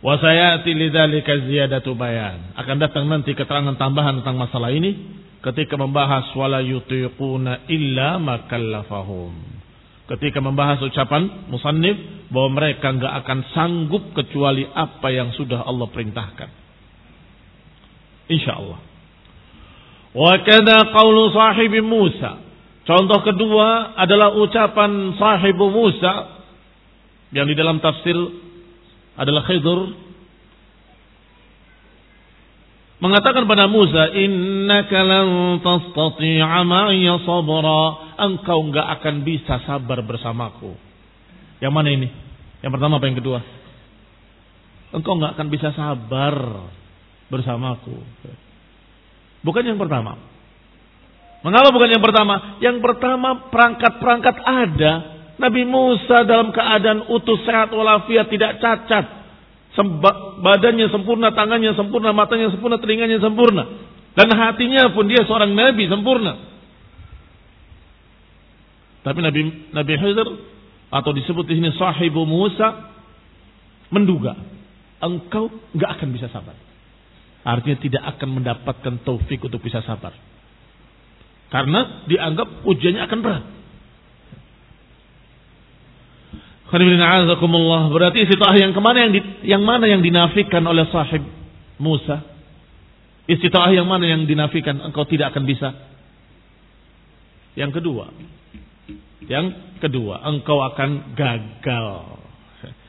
Wasayati 0.03 0.75
lidzalika 0.75 1.47
ziyadatu 1.47 1.95
bayan. 1.95 2.51
Akan 2.59 2.83
datang 2.83 3.07
nanti 3.07 3.31
keterangan 3.39 3.79
tambahan 3.79 4.23
tentang 4.23 4.43
masalah 4.43 4.75
ini 4.75 5.23
ketika 5.39 5.79
membahas 5.79 6.35
wala 6.35 6.67
yutiquna 6.67 7.71
illa 7.71 8.19
makallafahum. 8.19 9.35
Ketika 10.07 10.43
membahas 10.43 10.83
ucapan 10.83 11.51
musannif 11.51 12.27
bahwa 12.31 12.59
mereka 12.59 12.91
enggak 12.91 13.15
akan 13.23 13.39
sanggup 13.55 14.15
kecuali 14.15 14.67
apa 14.67 15.15
yang 15.15 15.31
sudah 15.35 15.63
Allah 15.63 15.87
perintahkan. 15.91 16.51
Insyaallah. 18.31 18.81
Wa 20.11 20.35
kada 20.43 20.91
qaulu 20.91 21.31
sahibi 21.31 21.83
Musa. 21.83 22.46
Contoh 22.87 23.19
kedua 23.27 23.99
adalah 23.99 24.31
ucapan 24.39 25.19
sahibu 25.19 25.75
Musa 25.75 26.39
yang 27.35 27.51
di 27.51 27.59
dalam 27.59 27.83
tafsir 27.83 28.15
adalah 29.19 29.43
Khidir 29.43 29.91
mengatakan 33.03 33.43
pada 33.51 33.67
Musa, 33.67 34.15
"Innaka 34.15 35.03
lan 35.03 35.59
tastati'a 35.67 36.63
ma'iya 36.63 37.27
sabra." 37.27 37.83
Engkau 38.23 38.71
enggak 38.71 38.87
akan 39.03 39.27
bisa 39.27 39.67
sabar 39.67 40.01
bersamaku. 40.07 40.73
Yang 41.59 41.73
mana 41.75 41.89
ini? 41.91 42.09
Yang 42.63 42.71
pertama 42.79 43.03
apa 43.03 43.07
yang 43.11 43.19
kedua? 43.19 43.41
Engkau 44.95 45.19
enggak 45.19 45.35
akan 45.35 45.49
bisa 45.51 45.75
sabar 45.75 46.35
bersamaku. 47.35 47.99
Bukan 49.43 49.67
yang 49.67 49.77
pertama. 49.77 50.36
Mengapa 51.47 51.71
bukan 51.71 51.95
yang 51.95 52.03
pertama? 52.03 52.35
Yang 52.59 52.83
pertama 52.83 53.29
perangkat-perangkat 53.55 54.37
ada. 54.43 54.93
Nabi 55.39 55.63
Musa 55.63 56.27
dalam 56.27 56.51
keadaan 56.51 57.07
utuh 57.07 57.39
sehat 57.47 57.71
walafiat 57.71 58.27
tidak 58.27 58.59
cacat 58.59 59.17
badannya 60.41 60.89
sempurna, 60.89 61.37
tangannya 61.37 61.77
sempurna, 61.77 62.17
matanya 62.17 62.49
sempurna, 62.49 62.81
telinganya 62.81 63.21
sempurna. 63.21 63.65
Dan 64.17 64.33
hatinya 64.33 64.97
pun 64.97 65.05
dia 65.05 65.21
seorang 65.29 65.53
nabi 65.53 65.85
sempurna. 65.93 66.33
Tapi 69.05 69.19
Nabi 69.23 69.71
Nabi 69.71 69.93
Khidir 70.01 70.29
atau 70.91 71.11
disebut 71.13 71.45
di 71.47 71.61
sini 71.61 71.71
sahibu 71.77 72.25
Musa 72.25 72.91
menduga 73.93 74.35
engkau 74.99 75.53
nggak 75.77 75.91
akan 76.01 76.09
bisa 76.11 76.27
sabar. 76.33 76.57
Artinya 77.47 77.79
tidak 77.79 78.03
akan 78.17 78.43
mendapatkan 78.43 78.95
taufik 79.07 79.39
untuk 79.47 79.63
bisa 79.63 79.85
sabar. 79.85 80.11
Karena 81.47 82.05
dianggap 82.11 82.67
ujiannya 82.67 83.03
akan 83.07 83.21
berat. 83.23 83.45
Berarti 86.67 88.19
istita'ah 88.27 88.57
yang 88.59 88.75
ke 88.75 88.83
mana 88.83 88.99
yang 89.07 89.13
di, 89.15 89.21
yang 89.47 89.63
mana 89.63 89.87
yang 89.87 90.03
dinafikan 90.03 90.67
oleh 90.67 90.83
sahib 90.91 91.23
Musa? 91.79 92.27
Istita'ah 93.31 93.71
yang 93.71 93.87
mana 93.87 94.11
yang 94.11 94.27
dinafikan 94.27 94.83
engkau 94.83 95.07
tidak 95.07 95.31
akan 95.31 95.47
bisa? 95.47 95.71
Yang 97.55 97.79
kedua. 97.83 98.11
Yang 99.27 99.47
kedua, 99.79 100.27
engkau 100.27 100.59
akan 100.63 101.15
gagal. 101.15 101.89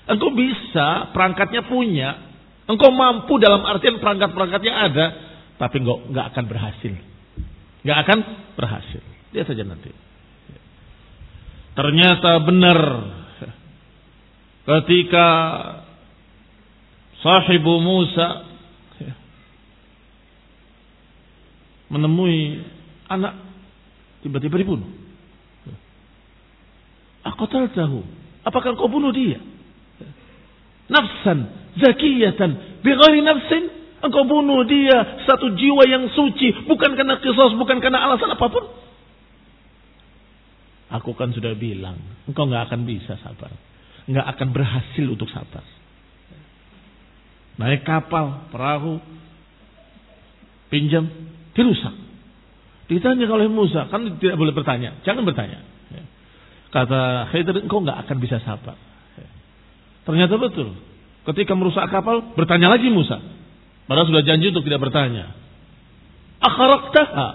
Engkau 0.10 0.30
bisa, 0.34 1.14
perangkatnya 1.14 1.66
punya. 1.70 2.10
Engkau 2.66 2.92
mampu 2.92 3.38
dalam 3.38 3.62
artian 3.64 4.02
perangkat-perangkatnya 4.02 4.74
ada, 4.74 5.06
tapi 5.62 5.86
engkau 5.86 6.02
nggak 6.10 6.26
akan 6.34 6.46
berhasil. 6.50 6.94
Nggak 7.86 7.98
akan 8.06 8.20
berhasil. 8.58 9.04
Lihat 9.36 9.48
saja 9.50 9.64
nanti. 9.68 9.92
Ternyata 11.78 12.42
benar 12.42 12.80
ketika 14.66 15.28
sahibu 17.22 17.78
Musa 17.80 18.48
menemui 21.88 22.66
anak 23.08 23.34
tiba-tiba 24.26 24.60
dibunuh. 24.60 24.90
Aku 27.24 27.46
tahu. 27.48 28.04
Apakah 28.48 28.76
kau 28.80 28.88
bunuh 28.88 29.12
dia? 29.12 29.40
Nafsan 30.88 31.52
zakiyatan 31.76 32.80
bighairi 32.80 33.20
nafsin 33.20 33.64
engkau 34.04 34.24
bunuh 34.26 34.62
dia 34.68 35.26
satu 35.26 35.54
jiwa 35.54 35.84
yang 35.90 36.10
suci 36.14 36.68
bukan 36.70 36.94
karena 36.94 37.18
kisos 37.22 37.58
bukan 37.58 37.78
karena 37.82 38.06
alasan 38.06 38.34
apa 38.34 38.46
pun. 38.50 38.66
Aku 40.88 41.12
kan 41.18 41.36
sudah 41.36 41.52
bilang 41.58 42.00
engkau 42.30 42.48
nggak 42.48 42.72
akan 42.72 42.88
bisa 42.88 43.20
sabar 43.20 43.52
nggak 44.08 44.26
akan 44.36 44.48
berhasil 44.56 45.06
untuk 45.06 45.28
sabar. 45.28 45.62
Naik 47.60 47.84
kapal, 47.84 48.48
perahu, 48.54 49.04
pinjam, 50.72 51.12
dirusak. 51.52 51.92
Ditanya 52.88 53.28
oleh 53.28 53.52
Musa, 53.52 53.92
kan 53.92 54.00
tidak 54.16 54.40
boleh 54.40 54.56
bertanya, 54.56 54.96
jangan 55.04 55.28
bertanya. 55.28 55.60
Kata 56.72 57.28
Khidir, 57.36 57.68
engkau 57.68 57.84
nggak 57.84 58.08
akan 58.08 58.18
bisa 58.24 58.40
sabar. 58.44 58.80
Ternyata 60.08 60.40
betul. 60.40 60.72
Ketika 61.28 61.52
merusak 61.52 61.92
kapal, 61.92 62.32
bertanya 62.40 62.72
lagi 62.72 62.88
Musa. 62.88 63.20
Padahal 63.88 64.08
sudah 64.12 64.24
janji 64.28 64.52
untuk 64.52 64.68
tidak 64.68 64.84
bertanya. 64.84 65.32
Akharaktaha 66.44 67.28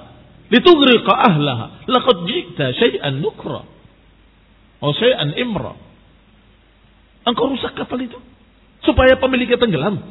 litugriqa 0.52 1.12
ahlaha 1.16 1.88
laqad 1.88 2.16
jikta 2.28 2.76
syai'an 2.76 3.24
nukra. 3.24 3.64
atau 4.78 4.92
syai'an 5.00 5.32
imra. 5.40 5.74
Engkau 7.24 7.48
rusak 7.48 7.72
kapal 7.72 7.98
itu. 8.04 8.20
Supaya 8.84 9.16
pemiliknya 9.16 9.56
tenggelam. 9.56 10.02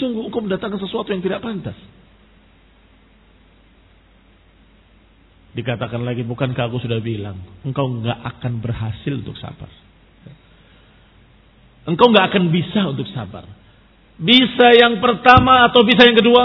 Sungguh 0.00 0.26
engkau 0.26 0.42
mendatangkan 0.42 0.80
sesuatu 0.82 1.14
yang 1.14 1.22
tidak 1.22 1.44
pantas. 1.44 1.76
Dikatakan 5.52 6.00
lagi, 6.00 6.24
bukankah 6.24 6.72
aku 6.72 6.80
sudah 6.80 7.04
bilang, 7.04 7.36
engkau 7.60 7.84
nggak 7.84 8.18
akan 8.24 8.64
berhasil 8.64 9.12
untuk 9.12 9.36
sabar. 9.36 9.68
Engkau 11.84 12.08
nggak 12.08 12.32
akan 12.32 12.44
bisa 12.48 12.88
untuk 12.88 13.04
sabar. 13.12 13.44
Bisa 14.22 14.66
yang 14.78 15.02
pertama 15.02 15.66
atau 15.66 15.82
bisa 15.82 16.06
yang 16.06 16.14
kedua? 16.14 16.44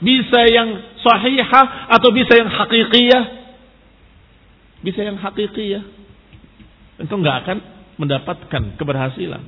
Bisa 0.00 0.40
yang 0.48 0.96
sahihah 1.04 1.92
atau 1.92 2.08
bisa 2.08 2.32
yang 2.40 2.48
hakikiyah? 2.48 3.24
Bisa 4.80 5.00
yang 5.04 5.20
hakikiyah. 5.20 5.84
Engkau 6.96 7.20
nggak 7.20 7.36
akan 7.44 7.58
mendapatkan 8.00 8.62
keberhasilan. 8.80 9.44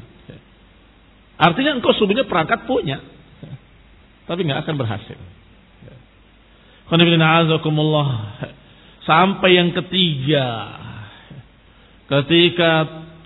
Artinya 1.38 1.78
engkau 1.78 1.94
sebenarnya 1.94 2.26
perangkat 2.26 2.66
punya, 2.66 2.98
tapi 4.26 4.42
nggak 4.42 4.66
akan 4.66 4.74
berhasil. 4.74 5.18
Sampai 9.06 9.50
yang 9.54 9.70
ketiga, 9.70 10.46
ketika 12.10 12.72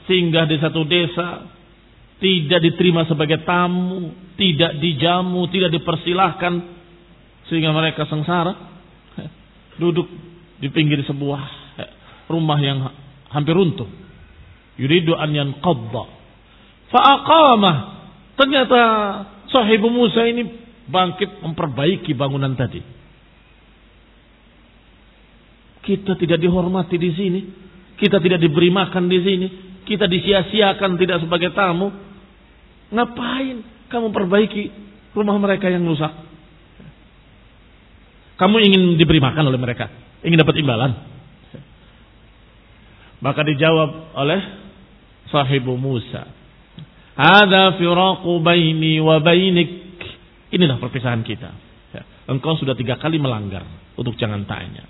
singgah 0.05 0.45
di 0.45 0.61
satu 0.61 0.85
desa, 0.85 1.52
tidak 2.23 2.63
diterima 2.63 3.03
sebagai 3.11 3.43
tamu, 3.43 4.15
tidak 4.39 4.79
dijamu, 4.79 5.51
tidak 5.51 5.75
dipersilahkan, 5.75 6.55
sehingga 7.51 7.75
mereka 7.75 8.07
sengsara 8.07 8.55
duduk 9.83 10.07
di 10.63 10.71
pinggir 10.71 11.03
sebuah 11.03 11.63
rumah 12.31 12.59
yang 12.63 12.79
hampir 13.35 13.53
runtuh. 13.53 13.91
Yuridu 14.79 15.19
an 15.19 15.35
yanqadda. 15.35 16.05
Fa'aqamah. 16.89 17.77
Ternyata 18.39 18.81
sahibu 19.53 19.93
Musa 19.93 20.25
ini 20.25 20.49
bangkit 20.89 21.45
memperbaiki 21.45 22.17
bangunan 22.17 22.55
tadi. 22.57 22.81
Kita 25.83 26.15
tidak 26.15 26.39
dihormati 26.39 26.97
di 26.97 27.11
sini. 27.13 27.41
Kita 27.99 28.23
tidak 28.23 28.39
diberi 28.39 28.71
makan 28.71 29.11
di 29.11 29.19
sini. 29.21 29.49
Kita 29.83 30.07
disia-siakan 30.07 30.95
tidak 30.97 31.27
sebagai 31.27 31.51
tamu. 31.53 32.12
Ngapain 32.92 33.64
kamu 33.88 34.12
perbaiki 34.12 34.68
rumah 35.16 35.37
mereka 35.40 35.72
yang 35.72 35.85
rusak? 35.88 36.12
Kamu 38.37 38.57
ingin 38.61 39.00
diberi 39.00 39.18
makan 39.18 39.48
oleh 39.48 39.61
mereka? 39.61 39.88
Ingin 40.20 40.40
dapat 40.40 40.57
imbalan? 40.61 40.92
Maka 43.22 43.40
dijawab 43.46 44.18
oleh 44.18 44.40
sahibu 45.31 45.78
Musa. 45.78 46.26
Ada 47.14 47.78
firaqu 47.78 48.33
baini 48.42 48.98
wa 48.98 49.22
bainik. 49.22 49.70
Inilah 50.52 50.76
perpisahan 50.76 51.22
kita. 51.24 51.50
Engkau 52.28 52.59
sudah 52.59 52.74
tiga 52.74 52.98
kali 52.98 53.16
melanggar. 53.16 53.62
Untuk 53.94 54.18
jangan 54.18 54.42
tanya. 54.48 54.85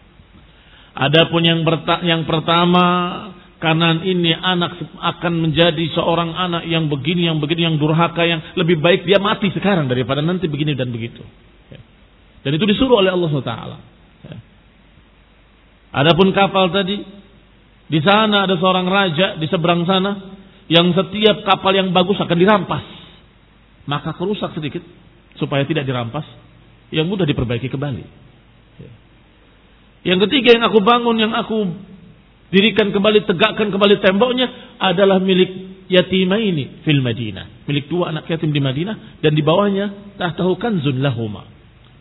Adapun 0.92 1.42
yang, 1.44 1.60
yang 2.04 2.22
pertama 2.28 2.84
karena 3.62 3.94
ini 4.03 4.35
anak 4.35 4.75
akan 4.98 5.38
menjadi 5.38 5.87
seorang 5.94 6.35
anak 6.35 6.66
yang 6.66 6.90
begini, 6.90 7.31
yang 7.31 7.38
begini, 7.38 7.62
yang 7.62 7.79
durhaka, 7.79 8.27
yang 8.27 8.42
lebih 8.59 8.83
baik 8.83 9.07
dia 9.07 9.22
mati 9.22 9.55
sekarang 9.55 9.87
daripada 9.87 10.18
nanti 10.18 10.51
begini 10.51 10.75
dan 10.75 10.90
begitu. 10.90 11.22
Dan 12.42 12.59
itu 12.59 12.66
disuruh 12.66 12.98
oleh 12.98 13.14
Allah 13.14 13.31
SWT. 13.31 13.55
Adapun 15.94 16.35
kapal 16.35 16.75
tadi, 16.75 17.07
di 17.87 18.01
sana 18.03 18.51
ada 18.51 18.59
seorang 18.59 18.90
raja 18.90 19.38
di 19.38 19.46
seberang 19.46 19.87
sana 19.87 20.35
yang 20.66 20.90
setiap 20.90 21.46
kapal 21.46 21.70
yang 21.70 21.94
bagus 21.94 22.18
akan 22.18 22.35
dirampas. 22.35 22.83
Maka 23.87 24.11
kerusak 24.18 24.59
sedikit 24.59 24.83
supaya 25.38 25.62
tidak 25.62 25.87
dirampas, 25.87 26.27
yang 26.90 27.07
mudah 27.07 27.31
diperbaiki 27.31 27.70
kembali. 27.70 28.05
Yang 30.03 30.18
ketiga 30.27 30.59
yang 30.59 30.66
aku 30.66 30.83
bangun, 30.83 31.14
yang 31.14 31.31
aku 31.31 31.91
dirikan 32.52 32.92
kembali, 32.92 33.24
tegakkan 33.24 33.72
kembali 33.72 34.04
temboknya 34.04 34.76
adalah 34.76 35.16
milik 35.18 35.84
yatima 35.88 36.36
ini 36.36 36.84
fil 36.84 37.00
Madinah. 37.00 37.64
Milik 37.64 37.88
dua 37.88 38.12
anak 38.12 38.28
yatim 38.28 38.52
di 38.52 38.60
Madinah 38.60 39.24
dan 39.24 39.32
di 39.32 39.40
bawahnya 39.40 40.16
tahtahu 40.20 40.60
kanzun 40.60 41.00
lahuma. 41.00 41.48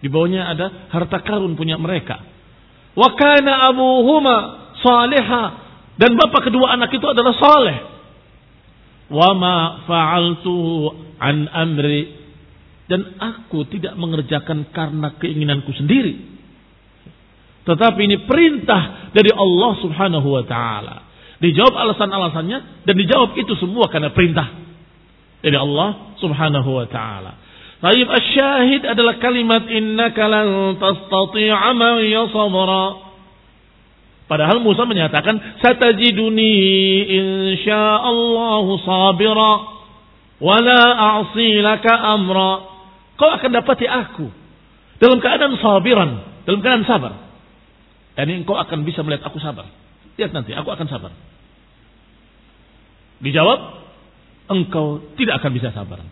Di 0.03 0.11
bawahnya 0.11 0.51
ada 0.51 0.91
harta 0.91 1.23
karun 1.23 1.55
punya 1.55 1.79
mereka. 1.79 2.19
Wa 2.91 3.15
kana 3.15 3.71
abuhuma 3.71 4.35
salihah 4.83 5.47
dan 5.95 6.19
bapak 6.19 6.51
kedua 6.51 6.75
anak 6.75 6.91
itu 6.91 7.05
adalah 7.07 7.33
saleh. 7.39 7.77
Wa 9.11 9.31
ma 9.35 9.87
fa'altu 9.87 10.55
an 11.19 11.47
amri 11.47 12.19
dan 12.91 13.15
aku 13.23 13.63
tidak 13.71 13.95
mengerjakan 13.95 14.67
karena 14.75 15.15
keinginanku 15.15 15.71
sendiri 15.71 16.40
tetapi 17.61 17.99
ini 18.09 18.17
perintah 18.25 19.13
dari 19.13 19.29
Allah 19.29 19.71
Subhanahu 19.85 20.27
wa 20.33 20.43
taala. 20.45 20.95
Dijawab 21.41 21.73
alasan-alasannya 21.73 22.85
dan 22.85 22.95
dijawab 22.97 23.37
itu 23.37 23.53
semua 23.57 23.89
karena 23.89 24.13
perintah 24.13 24.49
dari 25.41 25.57
Allah 25.57 26.17
Subhanahu 26.21 26.69
wa 26.69 26.87
taala. 26.89 27.37
Taib 27.81 28.05
asyahid 28.05 28.85
adalah 28.85 29.17
kalimat 29.17 29.65
innaka 29.65 30.29
lan 30.29 30.77
tastati'a 30.77 31.73
ma 31.73 31.97
sabra. 32.29 32.85
Padahal 34.29 34.61
Musa 34.61 34.85
menyatakan 34.85 35.59
satajiduni 35.59 36.53
insyaallah 37.09 38.65
sabira 38.85 39.53
wala 40.41 40.81
a'si 40.97 41.61
laka 41.61 41.93
amra. 41.93 42.53
Kau 43.17 43.29
akan 43.33 43.49
dapati 43.53 43.85
aku 43.85 44.29
dalam 45.01 45.17
keadaan 45.21 45.57
sabiran, 45.57 46.09
dalam 46.45 46.59
keadaan 46.61 46.85
sabar. 46.85 47.30
Dan 48.15 48.43
engkau 48.43 48.59
akan 48.59 48.83
bisa 48.83 49.01
melihat 49.01 49.27
aku 49.31 49.39
sabar. 49.39 49.67
Lihat 50.19 50.31
nanti, 50.35 50.51
aku 50.51 50.67
akan 50.67 50.87
sabar. 50.91 51.11
Dijawab, 53.21 53.59
engkau 54.51 55.15
tidak 55.15 55.39
akan 55.39 55.51
bisa 55.55 55.69
sabar. 55.71 56.03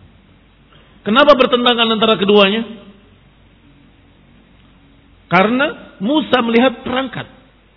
Kenapa 1.00 1.32
bertentangan 1.36 1.88
antara 1.88 2.14
keduanya? 2.20 2.62
Karena 5.30 5.94
Musa 6.02 6.42
melihat 6.42 6.82
perangkat. 6.82 7.26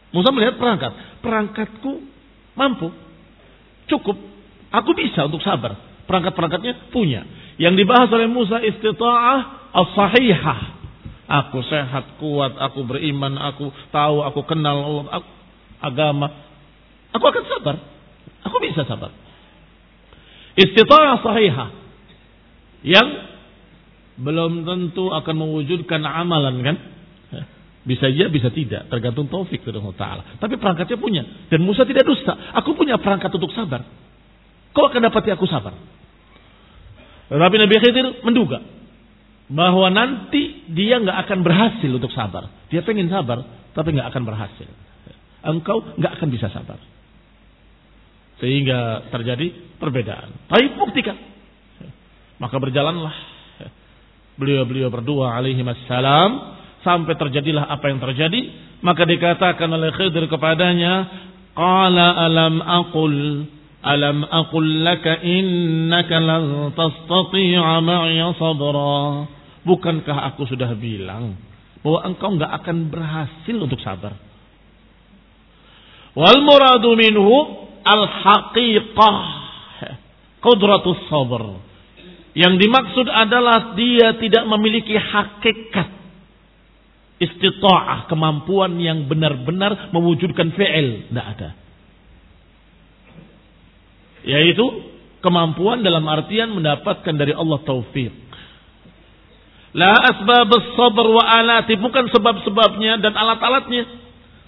Musa 0.10 0.30
melihat 0.34 0.58
perangkat. 0.58 0.92
Perangkatku 1.22 1.92
mampu. 2.58 2.90
Cukup. 3.88 4.18
Aku 4.74 4.92
bisa 4.98 5.30
untuk 5.30 5.44
sabar. 5.46 5.78
Perangkat-perangkatnya 6.10 6.90
punya. 6.90 7.24
Yang 7.62 7.86
dibahas 7.86 8.10
oleh 8.10 8.26
Musa 8.26 8.58
istita'ah 8.58 9.70
as-sahihah. 9.70 10.60
Aku 11.24 11.64
sehat, 11.64 12.20
kuat, 12.20 12.60
aku 12.60 12.84
beriman, 12.84 13.40
aku 13.40 13.72
tahu, 13.96 14.28
aku 14.28 14.44
kenal 14.44 14.78
Allah, 14.84 15.06
aku, 15.20 15.30
agama. 15.80 16.28
Aku 17.16 17.24
akan 17.24 17.44
sabar. 17.48 17.76
Aku 18.44 18.56
bisa 18.60 18.84
sabar. 18.84 19.12
Istita'ah 20.60 21.18
sahihah. 21.24 21.70
Yang 22.84 23.08
belum 24.20 24.68
tentu 24.68 25.10
akan 25.16 25.36
mewujudkan 25.40 26.04
amalan 26.04 26.60
kan. 26.60 26.78
Bisa 27.84 28.08
iya, 28.08 28.32
bisa 28.32 28.48
tidak. 28.52 28.88
Tergantung 28.88 29.28
taufik 29.28 29.64
dari 29.64 29.76
Allah 29.76 29.96
Ta'ala. 29.96 30.24
Tapi 30.40 30.56
perangkatnya 30.56 30.96
punya. 30.96 31.24
Dan 31.52 31.64
Musa 31.68 31.84
tidak 31.84 32.08
dusta. 32.08 32.32
Aku 32.64 32.76
punya 32.76 32.96
perangkat 33.00 33.32
untuk 33.32 33.52
sabar. 33.52 33.84
Kau 34.72 34.88
akan 34.88 35.08
dapati 35.08 35.30
aku 35.36 35.44
sabar. 35.48 35.76
Tetapi 37.28 37.56
Nabi 37.60 37.76
Khidir 37.80 38.08
menduga 38.24 38.83
bahwa 39.52 39.92
nanti 39.92 40.68
dia 40.72 41.00
nggak 41.00 41.18
akan 41.28 41.40
berhasil 41.44 41.92
untuk 41.92 42.12
sabar. 42.16 42.48
Dia 42.72 42.82
pengen 42.84 43.12
sabar, 43.12 43.44
tapi 43.76 43.92
nggak 43.96 44.08
akan 44.14 44.24
berhasil. 44.24 44.70
Engkau 45.44 45.84
nggak 46.00 46.14
akan 46.20 46.30
bisa 46.32 46.48
sabar. 46.50 46.80
Sehingga 48.40 49.12
terjadi 49.12 49.78
perbedaan. 49.80 50.48
Tapi 50.48 50.76
buktikan. 50.80 51.16
Maka 52.40 52.56
berjalanlah 52.60 53.16
beliau-beliau 54.40 54.90
berdua 54.90 55.38
alaihi 55.38 55.62
wassalam 55.62 56.58
sampai 56.82 57.16
terjadilah 57.16 57.70
apa 57.70 57.86
yang 57.92 58.00
terjadi. 58.02 58.42
Maka 58.84 59.08
dikatakan 59.08 59.72
oleh 59.72 59.96
Khidir 59.96 60.28
kepadanya, 60.28 61.24
Qala 61.56 62.08
alam 62.20 62.60
aqul 62.60 63.48
Alam 63.84 64.24
aqul 64.24 64.64
laka 64.84 65.20
innaka 65.24 66.16
lan 66.24 66.72
tastati'a 66.72 67.84
ma'iya 67.84 68.32
sabra. 68.40 69.28
Bukankah 69.64 70.34
aku 70.34 70.44
sudah 70.48 70.76
bilang 70.76 71.40
bahwa 71.80 72.00
engkau 72.08 72.36
enggak 72.36 72.52
akan 72.64 72.78
berhasil 72.92 73.56
untuk 73.56 73.80
sabar? 73.80 74.16
Wal 76.14 76.40
muradu 76.44 76.94
minhu 77.00 77.36
al 77.84 78.04
haqiqah 78.06 79.18
qudratus 80.44 81.08
sabr. 81.08 81.44
Yang 82.34 82.54
dimaksud 82.66 83.08
adalah 83.08 83.78
dia 83.78 84.18
tidak 84.18 84.44
memiliki 84.50 84.98
hakikat 84.98 86.04
istita'ah, 87.24 88.10
kemampuan 88.12 88.76
yang 88.82 89.06
benar-benar 89.08 89.94
mewujudkan 89.96 90.52
fi'il, 90.58 91.08
tidak 91.08 91.28
ada. 91.38 91.50
Yaitu 94.24 94.66
kemampuan 95.24 95.84
dalam 95.84 96.04
artian 96.08 96.52
mendapatkan 96.52 97.16
dari 97.16 97.32
Allah 97.36 97.60
taufik. 97.64 98.12
La 99.74 99.94
asbab 99.98 100.54
sabr 100.78 101.06
wa 101.10 101.24
alati 101.26 101.74
bukan 101.82 102.06
sebab-sebabnya 102.14 103.02
dan 103.02 103.14
alat-alatnya. 103.18 103.84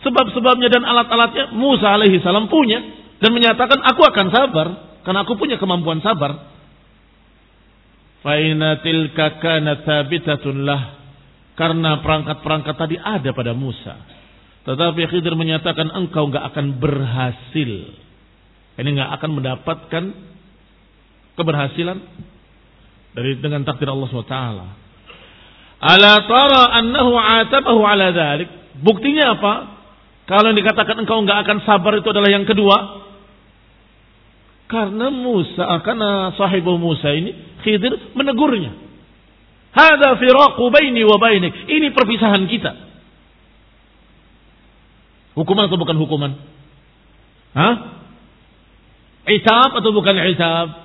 Sebab-sebabnya 0.06 0.70
dan 0.70 0.86
alat-alatnya 0.86 1.50
Musa 1.58 1.98
alaihi 1.98 2.22
salam 2.22 2.46
punya 2.46 2.78
dan 3.18 3.34
menyatakan 3.34 3.82
aku 3.82 4.06
akan 4.06 4.28
sabar 4.30 4.68
karena 5.02 5.26
aku 5.26 5.34
punya 5.34 5.58
kemampuan 5.58 5.98
sabar. 6.06 6.54
Faina 8.22 8.82
tilka 8.86 9.42
kanat 9.42 9.82
thabitatun 9.86 10.62
lah 10.62 10.82
karena 11.58 12.02
perangkat-perangkat 12.06 12.76
tadi 12.78 12.96
ada 13.02 13.34
pada 13.34 13.58
Musa. 13.58 13.98
Tetapi 14.66 15.10
Khidir 15.10 15.34
menyatakan 15.34 15.90
engkau 15.94 16.30
enggak 16.30 16.54
akan 16.54 16.78
berhasil 16.78 17.72
ini 18.76 18.90
nggak 19.00 19.12
akan 19.20 19.32
mendapatkan 19.40 20.04
keberhasilan 21.40 21.98
dari 23.16 23.40
dengan 23.40 23.64
takdir 23.64 23.88
Allah 23.88 24.12
SWT. 24.12 24.38
Ala 25.80 26.24
tara 26.26 26.64
annahu 26.80 27.14
atabahu 27.16 27.82
ala 27.84 28.12
dhalik. 28.16 28.50
Buktinya 28.80 29.36
apa? 29.36 29.54
Kalau 30.26 30.50
yang 30.50 30.58
dikatakan 30.58 30.98
engkau 31.06 31.22
nggak 31.22 31.46
akan 31.46 31.58
sabar 31.68 31.94
itu 32.00 32.08
adalah 32.10 32.30
yang 32.32 32.48
kedua. 32.48 33.06
Karena 34.66 35.14
Musa, 35.14 35.62
karena 35.86 36.34
sahibu 36.34 36.82
Musa 36.82 37.14
ini 37.14 37.62
Khidir 37.62 38.18
menegurnya. 38.18 38.74
Hada 39.76 40.18
firaqu 40.18 40.64
baini 40.72 41.06
wa 41.06 41.18
bainik. 41.22 41.54
Ini 41.70 41.92
perpisahan 41.94 42.48
kita. 42.48 42.72
Hukuman 45.36 45.68
atau 45.68 45.76
bukan 45.76 45.98
hukuman? 46.00 46.32
Hah? 47.52 47.76
Isab 49.28 49.76
atau 49.76 49.92
bukan 49.92 50.16
isab? 50.32 50.85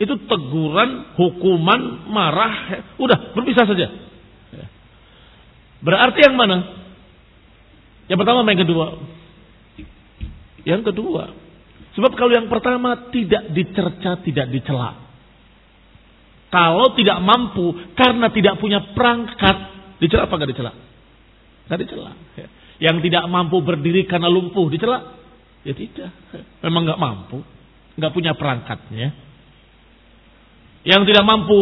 Itu 0.00 0.16
teguran, 0.24 1.12
hukuman, 1.12 2.08
marah. 2.08 2.88
Udah, 2.96 3.36
berpisah 3.36 3.68
saja. 3.68 3.86
Berarti 5.84 6.18
yang 6.24 6.36
mana? 6.40 6.58
Yang 8.08 8.18
pertama 8.24 8.48
yang 8.48 8.62
kedua? 8.64 8.86
Yang 10.64 10.82
kedua. 10.92 11.24
Sebab 11.96 12.16
kalau 12.16 12.32
yang 12.32 12.48
pertama 12.48 13.12
tidak 13.12 13.52
dicerca, 13.52 14.20
tidak 14.24 14.48
dicela. 14.48 14.96
Kalau 16.50 16.96
tidak 16.98 17.20
mampu 17.22 17.94
karena 17.94 18.32
tidak 18.34 18.58
punya 18.58 18.92
perangkat, 18.96 19.56
dicela 20.02 20.26
apa 20.26 20.34
enggak 20.34 20.50
dicela? 20.50 20.72
Enggak 21.68 21.80
dicela. 21.86 22.12
Yang 22.80 22.96
tidak 23.04 23.24
mampu 23.28 23.60
berdiri 23.62 24.08
karena 24.08 24.32
lumpuh, 24.32 24.66
dicela? 24.72 25.16
Ya 25.62 25.76
tidak. 25.76 26.10
Memang 26.64 26.88
enggak 26.88 27.00
mampu, 27.00 27.38
enggak 28.00 28.12
punya 28.16 28.32
perangkatnya. 28.34 29.29
Yang 30.80 31.12
tidak 31.12 31.24
mampu 31.28 31.60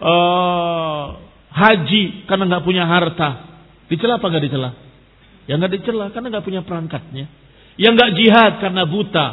uh, 0.00 1.04
haji 1.52 2.28
karena 2.28 2.44
enggak 2.48 2.64
punya 2.68 2.84
harta, 2.84 3.28
dicela 3.88 4.20
apa 4.20 4.26
enggak 4.28 4.44
dicela? 4.44 4.70
Yang 5.48 5.56
enggak 5.56 5.72
dicela 5.80 6.06
karena 6.12 6.26
enggak 6.32 6.44
punya 6.44 6.60
perangkatnya. 6.64 7.26
Yang 7.80 7.92
enggak 7.96 8.12
jihad 8.16 8.52
karena 8.60 8.82
buta, 8.84 9.26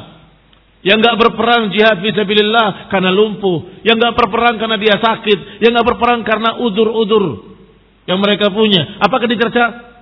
yang 0.83 0.99
nggak 0.99 1.15
berperang 1.15 1.71
jihad 1.71 2.03
fisabilillah 2.03 2.91
karena 2.91 3.07
lumpuh, 3.15 3.83
yang 3.87 3.95
nggak 3.95 4.19
berperang 4.19 4.59
karena 4.59 4.75
dia 4.75 4.99
sakit, 4.99 5.63
yang 5.63 5.71
nggak 5.71 5.87
berperang 5.95 6.27
karena 6.27 6.59
udur-udur 6.59 7.55
yang 8.03 8.19
mereka 8.19 8.51
punya. 8.51 8.99
Apakah 8.99 9.31
dicerca? 9.31 9.95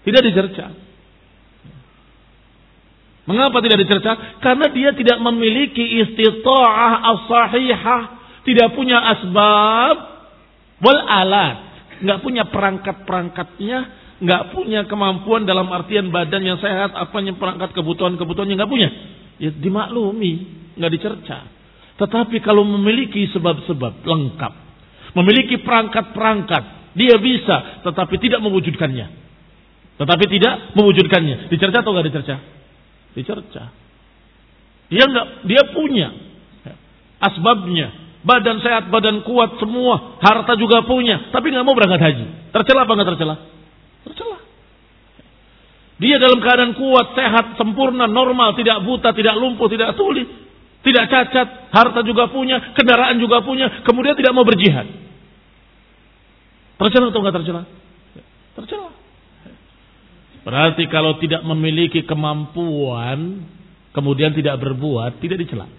Tidak 0.00 0.22
dicerca. 0.24 0.72
Mengapa 3.24 3.60
tidak 3.64 3.84
dicerca? 3.84 4.40
Karena 4.40 4.68
dia 4.72 4.92
tidak 4.96 5.16
memiliki 5.20 5.80
istita'ah 6.04 6.92
as-sahihah, 7.08 8.02
tidak 8.44 8.76
punya 8.76 9.00
asbab 9.00 9.96
wal 10.84 11.00
alat, 11.00 11.56
nggak 12.04 12.20
punya 12.20 12.44
perangkat-perangkatnya, 12.52 13.78
nggak 14.20 14.42
punya 14.52 14.84
kemampuan 14.84 15.48
dalam 15.48 15.68
artian 15.72 16.12
badan 16.12 16.44
yang 16.44 16.58
sehat, 16.60 16.92
apanya 16.92 17.34
perangkat 17.34 17.72
kebutuhan-kebutuhannya 17.72 18.56
nggak 18.56 18.72
punya 18.72 18.88
ya 19.38 19.50
dimaklumi, 19.50 20.32
nggak 20.78 20.92
dicerca. 20.92 21.38
Tetapi 21.94 22.42
kalau 22.42 22.66
memiliki 22.66 23.30
sebab-sebab 23.30 24.02
lengkap, 24.02 24.52
memiliki 25.14 25.62
perangkat-perangkat, 25.62 26.94
dia 26.98 27.14
bisa, 27.22 27.86
tetapi 27.86 28.18
tidak 28.18 28.42
mewujudkannya. 28.42 29.06
Tetapi 29.94 30.24
tidak 30.26 30.74
mewujudkannya. 30.74 31.54
Dicerca 31.54 31.86
atau 31.86 31.94
nggak 31.94 32.06
dicerca? 32.10 32.36
Dicerca. 33.14 33.64
Dia 34.90 35.04
nggak, 35.06 35.26
dia 35.46 35.62
punya 35.70 36.08
asbabnya, 37.22 38.03
badan 38.24 38.58
sehat, 38.64 38.88
badan 38.88 39.20
kuat 39.22 39.60
semua, 39.60 40.18
harta 40.18 40.56
juga 40.56 40.82
punya, 40.88 41.28
tapi 41.30 41.52
nggak 41.52 41.64
mau 41.64 41.76
berangkat 41.76 42.00
haji. 42.00 42.26
Tercela 42.50 42.88
apa 42.88 42.92
nggak 42.96 43.08
tercela? 43.14 43.34
Tercela. 44.08 44.38
Dia 46.00 46.16
dalam 46.18 46.42
keadaan 46.42 46.74
kuat, 46.74 47.14
sehat, 47.14 47.54
sempurna, 47.60 48.10
normal, 48.10 48.56
tidak 48.58 48.82
buta, 48.82 49.14
tidak 49.14 49.36
lumpuh, 49.38 49.70
tidak 49.70 49.94
tuli, 49.94 50.24
tidak 50.82 51.04
cacat, 51.06 51.70
harta 51.70 52.00
juga 52.02 52.32
punya, 52.32 52.74
kendaraan 52.74 53.20
juga 53.20 53.44
punya, 53.44 53.84
kemudian 53.86 54.16
tidak 54.18 54.32
mau 54.34 54.42
berjihad. 54.42 54.88
Tercela 56.80 57.12
atau 57.12 57.20
enggak 57.22 57.36
tercela? 57.38 57.62
Tercela. 58.58 58.90
Berarti 60.44 60.84
kalau 60.92 61.16
tidak 61.22 61.40
memiliki 61.46 62.04
kemampuan, 62.04 63.48
kemudian 63.96 64.34
tidak 64.36 64.60
berbuat, 64.60 65.22
tidak 65.22 65.40
dicela. 65.40 65.70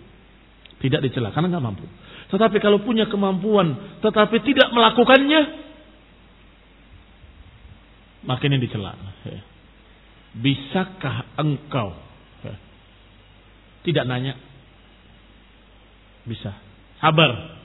Tidak 0.82 1.02
dicela 1.06 1.30
karena 1.36 1.54
nggak 1.54 1.66
mampu. 1.66 1.86
Tetapi 2.26 2.58
kalau 2.58 2.82
punya 2.82 3.06
kemampuan, 3.06 4.00
tetapi 4.02 4.42
tidak 4.42 4.74
melakukannya, 4.74 5.42
makin 8.26 8.56
ini 8.58 8.66
dicela. 8.66 8.98
Bisakah 10.36 11.38
engkau? 11.38 11.96
Tidak 13.86 14.04
nanya. 14.10 14.34
Bisa. 16.26 16.58
Sabar. 16.98 17.62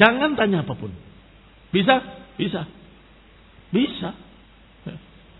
Jangan 0.00 0.32
tanya 0.32 0.64
apa 0.64 0.72
pun. 0.72 0.88
Bisa? 1.68 2.00
Bisa. 2.40 2.64
Bisa. 3.68 4.16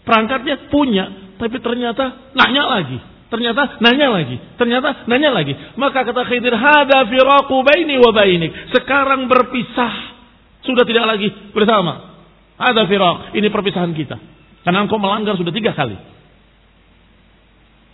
Perangkatnya 0.04 0.68
punya, 0.68 1.37
tapi 1.40 1.57
ternyata 1.64 2.33
nanya 2.37 2.64
lagi. 2.68 2.98
Ternyata 3.28 3.76
nanya 3.84 4.08
lagi. 4.08 4.36
Ternyata 4.56 5.04
nanya 5.04 5.30
lagi. 5.32 5.52
Maka 5.76 6.00
kata 6.04 6.24
Khidir, 6.24 6.56
hada 6.56 7.04
firaku 7.12 7.60
baini 7.60 8.00
wa 8.00 8.12
bainik. 8.12 8.72
Sekarang 8.72 9.28
berpisah. 9.28 10.16
Sudah 10.64 10.84
tidak 10.88 11.04
lagi 11.04 11.28
bersama. 11.52 12.16
Ada 12.56 12.88
firak. 12.88 13.36
Ini 13.36 13.48
perpisahan 13.52 13.92
kita. 13.92 14.16
Karena 14.64 14.84
engkau 14.84 14.96
melanggar 14.96 15.36
sudah 15.36 15.52
tiga 15.52 15.76
kali. 15.76 15.96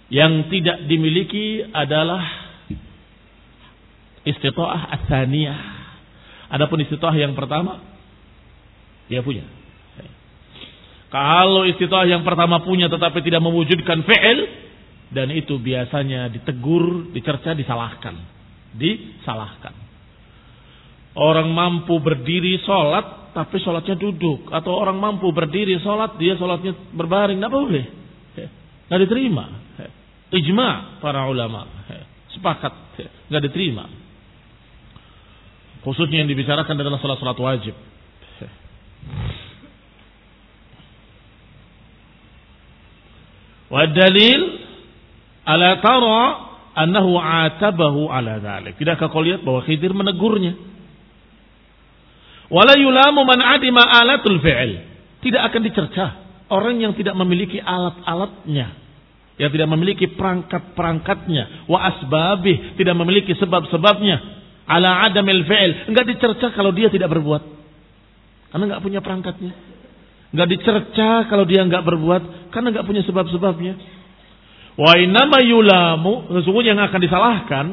Yang 0.08 0.54
tidak 0.54 0.86
dimiliki 0.86 1.66
adalah 1.66 2.22
istita'ah 4.22 4.94
asaniyah. 5.00 5.60
Adapun 6.54 6.78
istita'ah 6.86 7.16
yang 7.18 7.34
pertama, 7.34 7.82
dia 9.10 9.20
punya. 9.20 9.42
Kalau 11.14 11.62
istita'ah 11.66 12.10
yang 12.10 12.22
pertama 12.26 12.62
punya 12.62 12.90
tetapi 12.90 13.22
tidak 13.22 13.42
mewujudkan 13.42 14.02
fi'il, 14.02 14.38
dan 15.14 15.30
itu 15.30 15.62
biasanya 15.62 16.26
ditegur, 16.28 17.14
dicerca, 17.14 17.54
disalahkan. 17.54 18.18
Disalahkan. 18.74 19.74
Orang 21.14 21.54
mampu 21.54 22.02
berdiri 22.02 22.58
sholat, 22.66 23.30
tapi 23.30 23.62
sholatnya 23.62 23.94
duduk. 23.94 24.50
Atau 24.50 24.74
orang 24.74 24.98
mampu 24.98 25.30
berdiri 25.30 25.78
sholat, 25.78 26.18
dia 26.18 26.34
sholatnya 26.34 26.74
berbaring. 26.90 27.38
Tidak 27.38 27.54
boleh. 27.54 27.84
Tidak 28.34 28.98
diterima. 29.06 29.46
Ijma 30.34 30.98
para 30.98 31.30
ulama. 31.30 31.86
Sepakat. 32.34 32.98
Nggak 33.30 33.42
diterima. 33.46 33.86
Khususnya 35.86 36.26
yang 36.26 36.30
dibicarakan 36.32 36.74
adalah 36.74 36.98
salat-salat 36.98 37.38
wajib. 37.38 37.74
Wa 43.70 43.84
dalil 43.90 44.63
ala 45.44 45.78
tara 45.84 46.20
annahu 46.74 47.16
atabahu 47.16 48.10
ala 48.10 48.42
dhalik. 48.42 48.74
Tidakkah 48.76 49.08
kau 49.08 49.22
lihat 49.22 49.46
bahwa 49.46 49.62
Khidir 49.62 49.94
menegurnya? 49.94 50.58
Wala 52.50 52.76
yulamu 52.76 53.24
man 53.24 53.40
adima 53.40 53.80
alatul 53.84 54.42
fi'il. 54.42 54.84
Tidak 55.24 55.40
akan 55.40 55.60
dicerca 55.64 56.06
orang 56.52 56.82
yang 56.82 56.92
tidak 56.92 57.16
memiliki 57.16 57.56
alat-alatnya. 57.62 58.84
Yang 59.40 59.50
tidak 59.58 59.68
memiliki 59.72 60.06
perangkat-perangkatnya. 60.14 61.66
Wa 61.70 61.78
asbabih 61.94 62.76
tidak 62.76 62.94
memiliki 62.98 63.32
sebab-sebabnya. 63.38 64.16
Ala 64.68 65.08
adamil 65.08 65.46
fi'il. 65.46 65.88
Enggak 65.88 66.10
dicerca 66.10 66.52
kalau 66.52 66.74
dia 66.74 66.90
tidak 66.92 67.08
berbuat. 67.08 67.42
Karena 68.52 68.64
enggak 68.70 68.82
punya 68.84 69.00
perangkatnya. 69.00 69.52
Enggak 70.34 70.48
dicerca 70.50 71.26
kalau 71.30 71.46
dia 71.48 71.62
enggak 71.64 71.82
berbuat. 71.82 72.52
Karena 72.52 72.70
enggak 72.74 72.86
punya 72.86 73.02
sebab-sebabnya 73.06 73.93
wa 74.74 74.92
inama 74.98 75.38
yulamu 75.44 76.30
sesungguhnya 76.40 76.74
yang 76.74 76.84
akan 76.86 77.00
disalahkan 77.00 77.66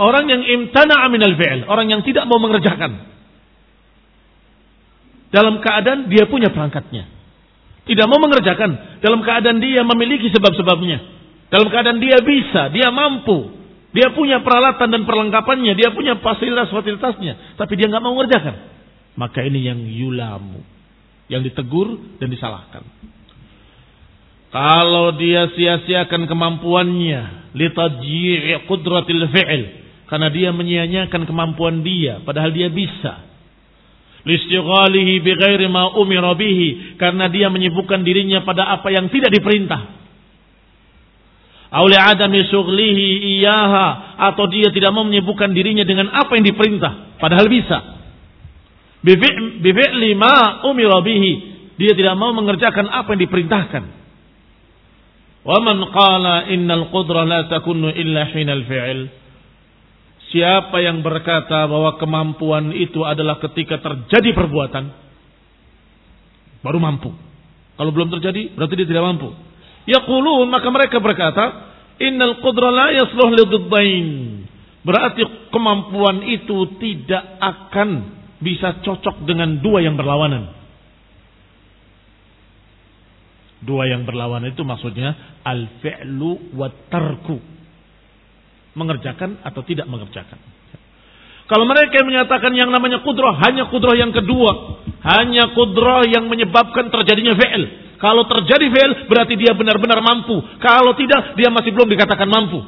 orang 0.00 0.24
yang 0.26 0.42
imtana 0.42 1.06
aminal 1.06 1.34
fi'il 1.38 1.66
orang 1.70 1.86
yang 1.90 2.02
tidak 2.02 2.26
mau 2.26 2.42
mengerjakan 2.42 3.06
dalam 5.30 5.62
keadaan 5.62 6.10
dia 6.10 6.26
punya 6.26 6.50
perangkatnya 6.50 7.20
tidak 7.90 8.06
mau 8.06 8.22
mengerjakan 8.22 9.02
dalam 9.02 9.18
keadaan 9.26 9.58
dia 9.58 9.82
memiliki 9.82 10.28
sebab-sebabnya. 10.30 10.98
Dalam 11.50 11.66
keadaan 11.66 11.98
dia 11.98 12.22
bisa, 12.22 12.70
dia 12.70 12.94
mampu. 12.94 13.58
Dia 13.90 14.14
punya 14.14 14.38
peralatan 14.46 14.86
dan 14.94 15.02
perlengkapannya, 15.02 15.74
dia 15.74 15.90
punya 15.90 16.14
fasilitas-fasilitasnya, 16.22 17.58
tapi 17.58 17.74
dia 17.74 17.90
nggak 17.90 17.98
mau 17.98 18.14
mengerjakan. 18.14 18.54
Maka 19.18 19.42
ini 19.42 19.66
yang 19.66 19.82
yulamu, 19.82 20.62
yang 21.26 21.42
ditegur 21.42 21.98
dan 22.22 22.30
disalahkan. 22.30 22.86
Kalau 24.50 25.14
dia 25.14 25.46
sia-siakan 25.54 26.26
kemampuannya, 26.26 27.54
litajii 27.54 28.66
qudratil 28.66 29.24
fi'il, 29.30 29.62
karena 30.10 30.28
dia 30.30 30.50
menyia-nyiakan 30.50 31.22
kemampuan 31.22 31.86
dia, 31.86 32.18
padahal 32.26 32.50
dia 32.50 32.66
bisa 32.66 33.30
listighalihi 34.20 35.24
bighairi 35.24 35.64
ma 35.72 35.96
umira 35.96 36.36
bihi 36.36 37.00
karena 37.00 37.32
dia 37.32 37.48
menyibukkan 37.48 38.04
dirinya 38.04 38.44
pada 38.44 38.68
apa 38.68 38.92
yang 38.92 39.08
tidak 39.08 39.32
diperintah 39.32 39.96
auli 41.72 41.96
adami 41.96 42.44
syughlihi 42.44 43.40
iyaha 43.40 44.20
atau 44.28 44.44
dia 44.52 44.68
tidak 44.76 44.92
mau 44.92 45.08
menyibukkan 45.08 45.56
dirinya 45.56 45.88
dengan 45.88 46.12
apa 46.12 46.36
yang 46.36 46.44
diperintah 46.52 47.16
padahal 47.16 47.48
bisa 47.48 48.00
Bifi'li 49.00 50.12
ma 50.12 50.60
umira 50.68 51.00
bihi. 51.00 51.32
Dia 51.80 51.96
tidak 51.96 52.12
mau 52.20 52.36
mengerjakan 52.36 52.92
apa 52.92 53.16
yang 53.16 53.24
diperintahkan. 53.24 53.82
Wa 55.50 55.58
man 55.58 55.82
qala 55.90 56.46
innal 56.54 56.94
qudrah 56.94 57.26
la 57.26 57.50
takunu 57.50 57.90
illa 57.90 58.30
hinal 58.30 58.62
fi'il. 58.70 59.10
Siapa 60.30 60.78
yang 60.78 61.02
berkata 61.02 61.66
bahwa 61.66 61.98
kemampuan 61.98 62.70
itu 62.70 63.02
adalah 63.02 63.42
ketika 63.42 63.82
terjadi 63.82 64.30
perbuatan 64.30 64.94
baru 66.62 66.78
mampu. 66.78 67.10
Kalau 67.74 67.90
belum 67.90 68.14
terjadi 68.14 68.54
berarti 68.54 68.74
dia 68.78 68.86
tidak 68.94 69.02
mampu. 69.10 69.34
Yaqulun 69.90 70.46
maka 70.46 70.70
mereka 70.70 71.02
berkata, 71.02 71.44
innal 71.98 72.38
qudrah 72.38 72.70
la 72.70 72.86
yasluh 72.94 73.34
liddain. 73.34 74.08
Berarti 74.86 75.50
kemampuan 75.50 76.30
itu 76.30 76.78
tidak 76.78 77.26
akan 77.42 77.90
bisa 78.38 78.86
cocok 78.86 79.26
dengan 79.26 79.58
dua 79.58 79.82
yang 79.82 79.98
berlawanan. 79.98 80.59
Dua 83.60 83.84
yang 83.84 84.08
berlawanan 84.08 84.56
itu 84.56 84.64
maksudnya 84.64 85.40
al-fi'lu 85.44 86.56
wa 86.56 86.72
tarku. 86.88 87.36
Mengerjakan 88.72 89.44
atau 89.44 89.60
tidak 89.66 89.84
mengerjakan. 89.84 90.40
Kalau 91.50 91.66
mereka 91.66 91.98
yang 92.00 92.08
menyatakan 92.08 92.54
yang 92.54 92.70
namanya 92.70 93.02
kudrah, 93.02 93.34
hanya 93.42 93.66
kudrah 93.68 93.98
yang 93.98 94.14
kedua. 94.14 94.80
Hanya 95.02 95.50
kudrah 95.50 96.06
yang 96.06 96.30
menyebabkan 96.30 96.88
terjadinya 96.88 97.34
fi'il. 97.34 97.64
Kalau 97.98 98.24
terjadi 98.24 98.70
fi'il, 98.70 98.92
berarti 99.10 99.34
dia 99.34 99.52
benar-benar 99.52 99.98
mampu. 100.00 100.40
Kalau 100.62 100.94
tidak, 100.94 101.34
dia 101.34 101.50
masih 101.50 101.74
belum 101.74 101.90
dikatakan 101.90 102.30
mampu. 102.30 102.64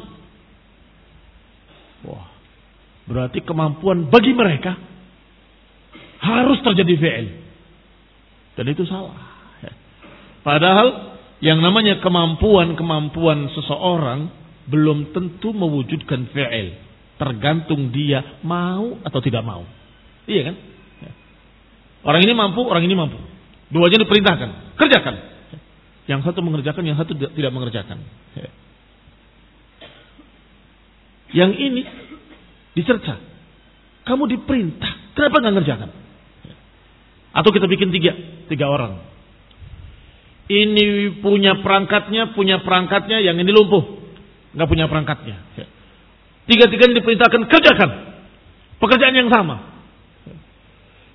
Wah, 2.04 2.26
berarti 3.06 3.40
kemampuan 3.46 4.10
bagi 4.10 4.34
mereka 4.34 4.74
harus 6.20 6.58
terjadi 6.66 6.94
fi'il. 6.98 7.26
Dan 8.58 8.66
itu 8.66 8.82
salah. 8.84 9.31
Padahal 10.42 11.18
yang 11.42 11.58
namanya 11.58 11.98
kemampuan-kemampuan 12.02 13.50
seseorang 13.54 14.30
belum 14.70 15.10
tentu 15.14 15.50
mewujudkan 15.50 16.30
fi'il. 16.30 16.78
Tergantung 17.18 17.94
dia 17.94 18.42
mau 18.42 18.98
atau 19.06 19.20
tidak 19.22 19.42
mau. 19.46 19.62
Iya 20.26 20.50
kan? 20.50 20.56
Orang 22.02 22.22
ini 22.26 22.34
mampu, 22.34 22.66
orang 22.66 22.82
ini 22.82 22.94
mampu. 22.98 23.18
Duanya 23.70 24.02
diperintahkan. 24.02 24.74
Kerjakan. 24.74 25.14
Yang 26.10 26.20
satu 26.26 26.42
mengerjakan, 26.42 26.82
yang 26.82 26.98
satu 26.98 27.14
tidak 27.14 27.52
mengerjakan. 27.54 28.02
Yang 31.30 31.52
ini 31.56 31.82
dicerca. 32.74 33.22
Kamu 34.02 34.26
diperintah. 34.26 35.14
Kenapa 35.14 35.36
nggak 35.38 35.54
ngerjakan? 35.62 35.90
Atau 37.32 37.50
kita 37.54 37.70
bikin 37.70 37.94
tiga, 37.94 38.12
tiga 38.50 38.66
orang. 38.66 39.11
Ini 40.50 41.18
punya 41.22 41.62
perangkatnya, 41.62 42.34
punya 42.34 42.60
perangkatnya, 42.66 43.22
yang 43.22 43.38
ini 43.38 43.50
lumpuh. 43.54 44.02
Nggak 44.52 44.68
punya 44.68 44.86
perangkatnya. 44.90 45.36
Tiga-tiganya 46.50 46.98
diperintahkan 46.98 47.42
kerjakan. 47.46 47.90
Pekerjaan 48.82 49.14
yang 49.14 49.30
sama. 49.30 49.70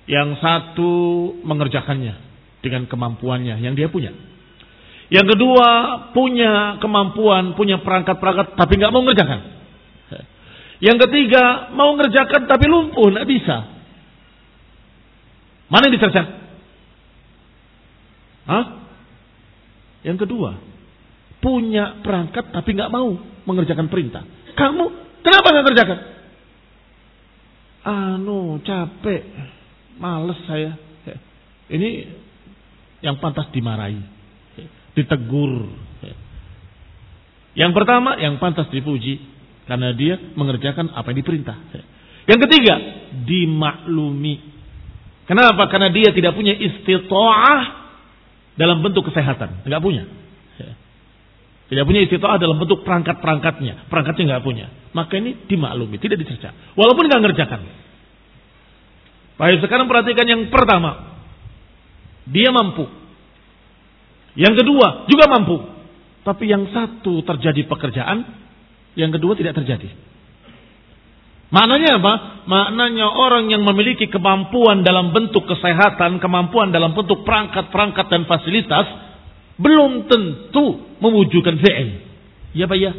Yang 0.08 0.40
satu 0.40 0.92
mengerjakannya 1.44 2.16
dengan 2.64 2.88
kemampuannya 2.88 3.60
yang 3.60 3.76
dia 3.76 3.92
punya. 3.92 4.16
Yang 5.08 5.36
kedua 5.36 5.68
punya 6.16 6.80
kemampuan, 6.80 7.56
punya 7.56 7.80
perangkat-perangkat 7.84 8.56
tapi 8.56 8.72
nggak 8.76 8.92
mau 8.92 9.04
mengerjakan. 9.04 9.40
Yang 10.78 10.98
ketiga 11.08 11.74
mau 11.74 11.92
mengerjakan 11.92 12.46
tapi 12.46 12.64
lumpuh, 12.70 13.10
nggak 13.10 13.28
bisa. 13.28 13.56
Mana 15.68 15.90
yang 15.90 15.94
dicerca? 16.00 16.22
Hah? 18.48 18.64
Yang 20.08 20.24
kedua, 20.24 20.56
punya 21.44 22.00
perangkat 22.00 22.48
tapi 22.48 22.72
nggak 22.72 22.88
mau 22.88 23.12
mengerjakan 23.44 23.92
perintah. 23.92 24.24
Kamu 24.56 24.84
kenapa 25.20 25.46
nggak 25.52 25.66
kerjakan? 25.68 25.98
Anu 27.84 28.56
capek, 28.64 29.22
males 30.00 30.40
saya. 30.48 30.72
Ini 31.68 32.08
yang 33.04 33.20
pantas 33.20 33.52
dimarahi, 33.52 34.00
ditegur. 34.96 35.68
Yang 37.52 37.72
pertama, 37.76 38.16
yang 38.16 38.40
pantas 38.40 38.72
dipuji 38.72 39.20
karena 39.68 39.92
dia 39.92 40.16
mengerjakan 40.32 40.96
apa 40.96 41.12
yang 41.12 41.20
diperintah. 41.20 41.56
Yang 42.24 42.48
ketiga, 42.48 42.74
dimaklumi 43.28 44.58
Kenapa? 45.28 45.68
Karena 45.68 45.92
dia 45.92 46.08
tidak 46.16 46.32
punya 46.32 46.56
istita'ah 46.56 47.77
dalam 48.58 48.82
bentuk 48.82 49.06
kesehatan. 49.06 49.62
Tidak 49.62 49.80
punya. 49.80 50.04
Tidak 51.68 51.84
punya 51.84 52.00
istita'ah 52.08 52.40
dalam 52.40 52.56
bentuk 52.56 52.80
perangkat-perangkatnya. 52.80 53.92
Perangkatnya 53.92 54.24
nggak 54.34 54.44
punya. 54.44 54.66
Maka 54.96 55.20
ini 55.20 55.36
dimaklumi, 55.44 56.00
tidak 56.00 56.24
dicerca. 56.24 56.56
Walaupun 56.72 57.04
nggak 57.06 57.22
ngerjakan. 57.28 57.60
Baik, 59.36 59.60
sekarang 59.62 59.86
perhatikan 59.86 60.26
yang 60.26 60.42
pertama. 60.48 61.20
Dia 62.24 62.48
mampu. 62.50 62.88
Yang 64.32 64.64
kedua 64.64 65.06
juga 65.12 65.24
mampu. 65.28 65.56
Tapi 66.24 66.44
yang 66.48 66.72
satu 66.72 67.20
terjadi 67.20 67.68
pekerjaan, 67.68 68.24
yang 68.96 69.12
kedua 69.12 69.36
tidak 69.36 69.60
terjadi. 69.60 69.92
Maknanya 71.48 71.96
apa? 71.96 72.12
Maknanya 72.44 73.08
orang 73.08 73.48
yang 73.48 73.64
memiliki 73.64 74.08
kemampuan 74.12 74.84
dalam 74.84 75.16
bentuk 75.16 75.48
kesehatan, 75.48 76.20
kemampuan 76.20 76.68
dalam 76.68 76.92
bentuk 76.92 77.24
perangkat-perangkat 77.24 78.06
dan 78.12 78.28
fasilitas, 78.28 78.86
belum 79.56 80.08
tentu 80.12 80.84
mewujudkan 81.00 81.56
fi'il. 81.56 81.88
Ya 82.52 82.68
Pak 82.68 82.78
ya? 82.78 82.92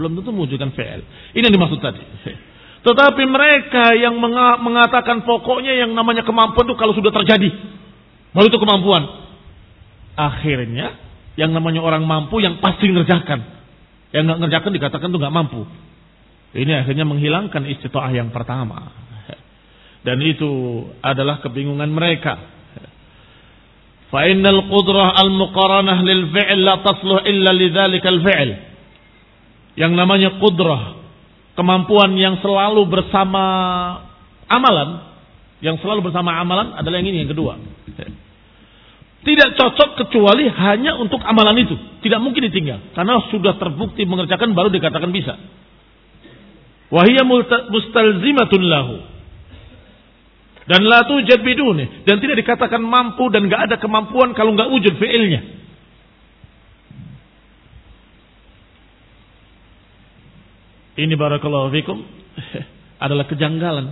Belum 0.00 0.16
tentu 0.16 0.32
mewujudkan 0.32 0.72
fi'il. 0.72 1.04
Ini 1.36 1.44
yang 1.44 1.54
dimaksud 1.54 1.84
tadi. 1.84 2.00
Tetapi 2.80 3.22
mereka 3.28 3.92
yang 3.92 4.16
mengatakan 4.64 5.28
pokoknya 5.28 5.84
yang 5.84 5.92
namanya 5.92 6.24
kemampuan 6.24 6.64
itu 6.64 6.76
kalau 6.80 6.96
sudah 6.96 7.12
terjadi. 7.12 7.52
Baru 8.32 8.48
itu 8.48 8.56
kemampuan. 8.56 9.04
Akhirnya 10.16 10.96
yang 11.36 11.52
namanya 11.52 11.84
orang 11.84 12.08
mampu 12.08 12.40
yang 12.40 12.56
pasti 12.56 12.88
ngerjakan. 12.88 13.40
Yang 14.16 14.22
nggak 14.26 14.38
ngerjakan 14.48 14.70
dikatakan 14.80 15.06
itu 15.12 15.18
nggak 15.20 15.36
mampu. 15.36 15.68
Ini 16.50 16.82
akhirnya 16.82 17.06
menghilangkan 17.06 17.62
istita'ah 17.78 18.10
yang 18.10 18.34
pertama. 18.34 18.90
Dan 20.00 20.18
itu 20.24 20.50
adalah 21.04 21.44
kebingungan 21.44 21.92
mereka. 21.92 22.40
Fa'innal 24.10 24.66
qudrah 24.66 25.14
al-muqaranah 25.14 25.98
lil 26.02 26.34
fi'l 26.34 26.58
la 26.66 26.82
tasluh 26.82 27.22
illa 27.28 27.54
lidzalikal 27.54 28.18
fi'l. 28.18 28.50
Yang 29.78 29.92
namanya 29.94 30.34
qudrah, 30.42 30.98
kemampuan 31.54 32.18
yang 32.18 32.42
selalu 32.42 32.90
bersama 32.90 33.44
amalan, 34.50 35.06
yang 35.62 35.78
selalu 35.78 36.10
bersama 36.10 36.34
amalan 36.42 36.74
adalah 36.74 36.98
yang 36.98 37.14
ini 37.14 37.22
yang 37.22 37.30
kedua. 37.30 37.54
Tidak 39.20 39.48
cocok 39.52 39.90
kecuali 40.00 40.48
hanya 40.48 40.96
untuk 40.96 41.20
amalan 41.20 41.60
itu. 41.60 41.76
Tidak 42.00 42.16
mungkin 42.24 42.48
ditinggal. 42.48 42.96
Karena 42.96 43.20
sudah 43.28 43.60
terbukti 43.60 44.08
mengerjakan 44.08 44.56
baru 44.56 44.72
dikatakan 44.72 45.12
bisa. 45.12 45.36
Wahia 46.90 47.22
mustalzimatun 47.70 48.62
lahu. 48.66 48.96
Dan 50.66 50.86
la 50.86 51.06
tujad 51.06 51.42
biduni. 51.42 52.06
Dan 52.06 52.18
tidak 52.18 52.42
dikatakan 52.42 52.82
mampu 52.82 53.30
dan 53.30 53.46
gak 53.46 53.70
ada 53.70 53.76
kemampuan 53.78 54.34
kalau 54.34 54.54
gak 54.58 54.70
wujud 54.70 54.98
fi'ilnya. 54.98 55.58
Ini 61.00 61.14
barakallahu 61.16 61.72
fikum 61.72 61.98
adalah 63.04 63.24
kejanggalan. 63.30 63.86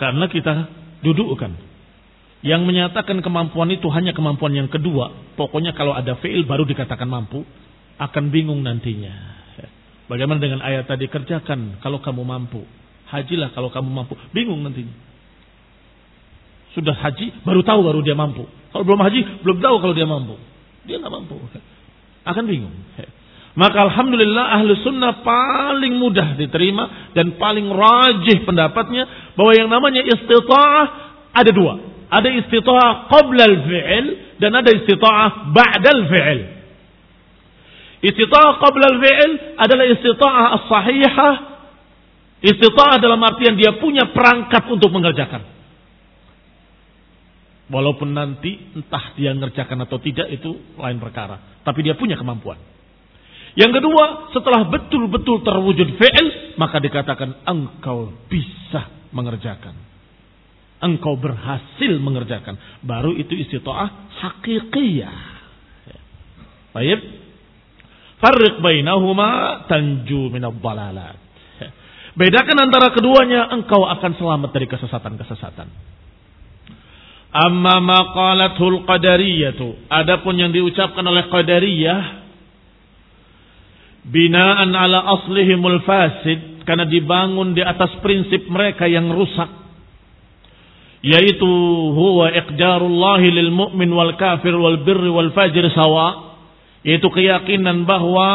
Karena 0.00 0.24
kita 0.32 0.52
dudukkan. 1.04 1.72
Yang 2.40 2.62
menyatakan 2.64 3.20
kemampuan 3.20 3.68
itu 3.68 3.84
hanya 3.92 4.16
kemampuan 4.16 4.56
yang 4.56 4.72
kedua. 4.72 5.12
Pokoknya 5.36 5.76
kalau 5.76 5.92
ada 5.92 6.16
fi'il 6.20 6.48
baru 6.48 6.64
dikatakan 6.64 7.04
mampu. 7.04 7.44
Akan 8.00 8.32
bingung 8.32 8.64
nantinya. 8.64 9.39
Bagaimana 10.10 10.42
dengan 10.42 10.58
ayat 10.58 10.90
tadi 10.90 11.06
kerjakan 11.06 11.78
kalau 11.78 12.02
kamu 12.02 12.26
mampu. 12.26 12.66
Hajilah 13.14 13.54
kalau 13.54 13.70
kamu 13.70 13.86
mampu. 13.94 14.18
Bingung 14.34 14.58
nanti. 14.66 14.82
Sudah 16.74 16.98
haji 16.98 17.46
baru 17.46 17.62
tahu 17.62 17.86
baru 17.86 18.02
dia 18.02 18.18
mampu. 18.18 18.42
Kalau 18.74 18.82
belum 18.82 18.98
haji 19.06 19.46
belum 19.46 19.62
tahu 19.62 19.74
kalau 19.78 19.94
dia 19.94 20.10
mampu. 20.10 20.34
Dia 20.82 20.98
nggak 20.98 21.14
mampu. 21.14 21.38
Akan 22.26 22.42
bingung. 22.50 22.74
Maka 23.54 23.86
alhamdulillah 23.86 24.58
ahlu 24.58 24.74
sunnah 24.82 25.22
paling 25.22 25.94
mudah 25.94 26.34
diterima 26.34 27.14
dan 27.14 27.38
paling 27.38 27.70
rajih 27.70 28.42
pendapatnya 28.42 29.34
bahwa 29.38 29.52
yang 29.54 29.70
namanya 29.70 30.02
istita'ah 30.06 30.86
ada 31.34 31.50
dua. 31.54 31.74
Ada 32.10 32.28
istita'ah 32.34 33.10
qabla 33.10 33.42
al-fi'il 33.46 34.06
dan 34.42 34.58
ada 34.58 34.70
istita'ah 34.74 35.54
ba'da 35.54 35.90
al-fi'il. 35.90 36.59
Istita'ah 38.00 38.56
qabla 38.56 38.86
al-fi'il 38.96 39.32
adalah 39.60 39.84
istita'ah 39.92 40.46
as-sahihah. 40.56 41.34
Istita'ah 42.40 42.96
dalam 42.96 43.20
artian 43.20 43.60
dia 43.60 43.76
punya 43.76 44.08
perangkat 44.08 44.64
untuk 44.72 44.88
mengerjakan. 44.88 45.44
Walaupun 47.70 48.10
nanti 48.10 48.56
entah 48.74 49.14
dia 49.14 49.30
ngerjakan 49.36 49.84
atau 49.84 50.00
tidak 50.00 50.32
itu 50.32 50.74
lain 50.80 50.98
perkara. 50.98 51.60
Tapi 51.60 51.84
dia 51.84 51.94
punya 51.94 52.16
kemampuan. 52.16 52.58
Yang 53.54 53.82
kedua, 53.82 54.32
setelah 54.32 54.64
betul-betul 54.64 55.44
terwujud 55.44 55.88
fi'il, 56.00 56.56
maka 56.56 56.80
dikatakan 56.80 57.44
engkau 57.44 58.16
bisa 58.32 58.88
mengerjakan. 59.12 59.76
Engkau 60.80 61.20
berhasil 61.20 61.92
mengerjakan. 62.00 62.56
Baru 62.80 63.12
itu 63.12 63.36
istita'ah 63.36 64.16
hakikiyah. 64.24 65.20
Baik. 66.72 67.19
Farriq 68.20 68.60
bainahuma 68.60 69.64
tanju 69.64 70.28
minad 70.28 70.60
dalalat. 70.60 71.16
Bedakan 72.20 72.68
antara 72.68 72.92
keduanya, 72.92 73.48
engkau 73.48 73.88
akan 73.88 74.12
selamat 74.20 74.50
dari 74.52 74.66
kesesatan-kesesatan. 74.68 75.68
Amma 77.30 77.80
maqalatul 77.80 78.84
qadariyatu. 78.84 79.88
Adapun 79.88 80.36
yang 80.36 80.50
diucapkan 80.52 81.06
oleh 81.06 81.30
qadariyah 81.30 82.02
binaan 84.04 84.74
ala 84.74 85.04
aslihimul 85.20 85.80
fasid 85.86 86.64
karena 86.64 86.88
dibangun 86.88 87.52
di 87.52 87.62
atas 87.64 88.00
prinsip 88.00 88.48
mereka 88.48 88.88
yang 88.88 89.12
rusak 89.12 89.48
yaitu 91.00 91.48
huwa 91.96 92.28
iqdarullah 92.32 93.20
lil 93.20 93.52
mu'min 93.52 93.88
wal 93.92 94.16
kafir 94.20 94.52
wal 94.56 94.80
birri 94.84 95.08
wal 95.08 95.32
fajir 95.32 95.64
sawa 95.72 96.29
yaitu 96.86 97.08
keyakinan 97.12 97.84
bahwa 97.84 98.28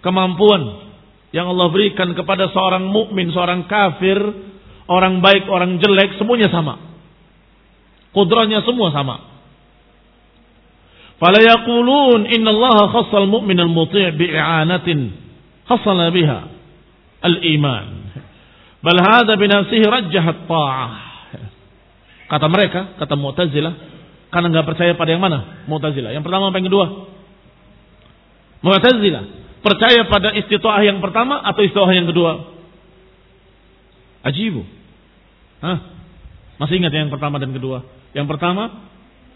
kemampuan 0.00 0.92
yang 1.32 1.48
Allah 1.48 1.68
berikan 1.72 2.12
kepada 2.12 2.52
seorang 2.52 2.88
mukmin, 2.88 3.32
seorang 3.32 3.64
kafir, 3.68 4.20
orang 4.88 5.24
baik, 5.24 5.48
orang 5.48 5.80
jelek 5.80 6.20
semuanya 6.20 6.52
sama 6.52 6.92
Kudrahnya 8.12 8.60
semua 8.62 8.92
sama. 8.92 9.16
Fala 11.16 11.40
yaqulun 11.40 12.28
inna 12.28 12.50
Allah 12.52 12.92
khassal 12.92 13.24
mu'min 13.24 13.56
al-muti' 13.56 14.12
bi'anatin 14.20 15.16
khassala 15.64 16.12
biha 16.12 16.38
al-iman. 17.24 17.88
Bal 18.84 18.98
hadha 19.00 19.32
rajjah 19.38 20.24
at-ta'ah. 20.28 20.92
Kata 22.28 22.46
mereka, 22.48 22.96
kata 22.96 23.14
Mu'tazilah, 23.16 23.74
karena 24.32 24.46
nggak 24.48 24.66
percaya 24.72 24.92
pada 24.96 25.12
yang 25.12 25.20
mana? 25.20 25.64
Mu'tazilah. 25.68 26.12
Yang 26.12 26.24
pertama 26.28 26.48
apa 26.52 26.56
yang 26.60 26.68
kedua? 26.68 26.86
Mu'tazilah. 28.62 29.24
Percaya 29.62 30.06
pada 30.10 30.34
istitoah 30.34 30.82
yang 30.82 30.98
pertama 30.98 31.38
atau 31.42 31.62
istitoah 31.62 31.90
yang 31.94 32.10
kedua? 32.10 32.32
Ajibu. 34.26 34.66
Hah? 35.62 35.78
Masih 36.58 36.78
ingat 36.78 36.94
yang 36.94 37.10
pertama 37.10 37.38
dan 37.42 37.50
kedua? 37.54 37.82
Yang 38.14 38.26
pertama, 38.30 38.90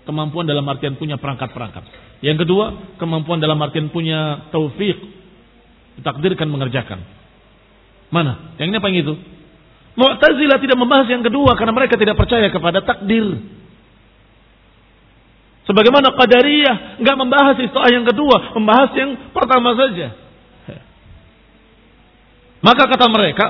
kemampuan 0.07 0.47
dalam 0.47 0.67
artian 0.67 0.95
punya 0.95 1.19
perangkat-perangkat. 1.19 1.85
Yang 2.23 2.47
kedua, 2.47 2.97
kemampuan 2.99 3.43
dalam 3.43 3.59
artian 3.59 3.91
punya 3.91 4.51
taufik. 4.55 4.99
Ditakdirkan 5.99 6.47
mengerjakan. 6.51 7.03
Mana? 8.11 8.55
Yang 8.59 8.67
ini 8.71 8.77
apa 8.79 8.89
yang 8.91 8.99
itu? 9.03 9.15
Mu'tazilah 9.97 10.59
tidak 10.61 10.77
membahas 10.79 11.09
yang 11.09 11.25
kedua 11.25 11.57
karena 11.57 11.73
mereka 11.75 11.97
tidak 11.99 12.15
percaya 12.15 12.47
kepada 12.53 12.85
takdir. 12.85 13.43
Sebagaimana 15.67 16.15
Qadariyah 16.15 17.03
nggak 17.03 17.17
membahas 17.19 17.59
istilah 17.59 17.91
yang 17.91 18.07
kedua, 18.07 18.55
membahas 18.55 18.91
yang 18.95 19.35
pertama 19.35 19.75
saja. 19.75 20.15
Maka 22.63 22.83
kata 22.87 23.07
mereka, 23.11 23.47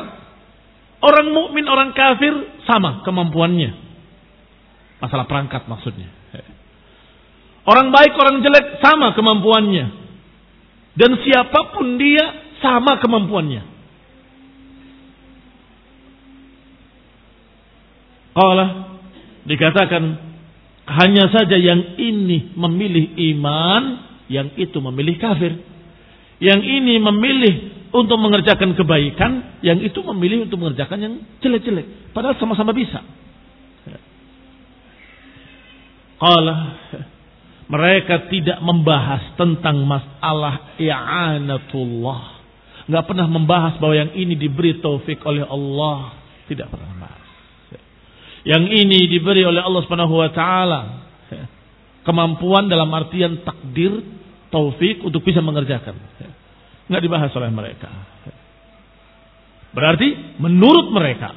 orang 1.05 1.33
mukmin, 1.33 1.65
orang 1.69 1.93
kafir 1.93 2.33
sama 2.65 3.05
kemampuannya. 3.05 3.73
Masalah 5.01 5.29
perangkat 5.29 5.69
maksudnya. 5.69 6.09
Orang 7.69 7.93
baik, 7.93 8.17
orang 8.17 8.41
jelek 8.41 8.81
sama 8.81 9.13
kemampuannya. 9.13 9.87
Dan 10.97 11.21
siapa 11.21 11.77
pun 11.77 12.01
dia 12.01 12.25
sama 12.65 12.97
kemampuannya. 13.03 13.63
Allah 18.37 19.01
dikatakan 19.49 20.26
hanya 20.87 21.27
saja 21.35 21.59
yang 21.59 21.99
ini 21.99 22.55
memilih 22.55 23.19
iman, 23.35 23.83
yang 24.31 24.55
itu 24.55 24.79
memilih 24.79 25.19
kafir. 25.19 25.59
Yang 26.39 26.61
ini 26.63 26.95
memilih 27.03 27.55
untuk 27.91 28.19
mengerjakan 28.23 28.79
kebaikan, 28.79 29.61
yang 29.67 29.83
itu 29.83 29.99
memilih 30.15 30.47
untuk 30.47 30.63
mengerjakan 30.63 30.99
yang 31.03 31.15
jelek-jelek. 31.43 32.15
Padahal 32.15 32.39
sama-sama 32.39 32.71
bisa. 32.71 33.03
Qala 36.17 36.57
mereka 37.67 38.31
tidak 38.31 38.63
membahas 38.63 39.35
tentang 39.35 39.83
masalah 39.85 40.79
i'anatullah. 40.79 42.39
Enggak 42.87 43.05
pernah 43.11 43.27
membahas 43.27 43.75
bahwa 43.83 43.95
yang 43.99 44.15
ini 44.15 44.39
diberi 44.39 44.79
taufik 44.79 45.19
oleh 45.27 45.43
Allah. 45.43 46.15
Tidak 46.47 46.69
pernah. 46.71 47.16
Yang 48.47 48.65
ini 48.71 49.11
diberi 49.11 49.43
oleh 49.43 49.59
Allah 49.59 49.83
Subhanahu 49.83 50.15
wa 50.15 50.31
taala. 50.31 50.81
Kemampuan 52.07 52.71
dalam 52.71 52.87
artian 52.95 53.43
takdir, 53.43 53.99
taufik 54.55 55.03
untuk 55.03 55.27
bisa 55.27 55.43
mengerjakan. 55.43 55.99
Enggak 56.87 57.03
dibahas 57.03 57.35
oleh 57.35 57.51
mereka. 57.51 57.91
Berarti 59.75 60.39
menurut 60.39 60.95
mereka 60.95 61.35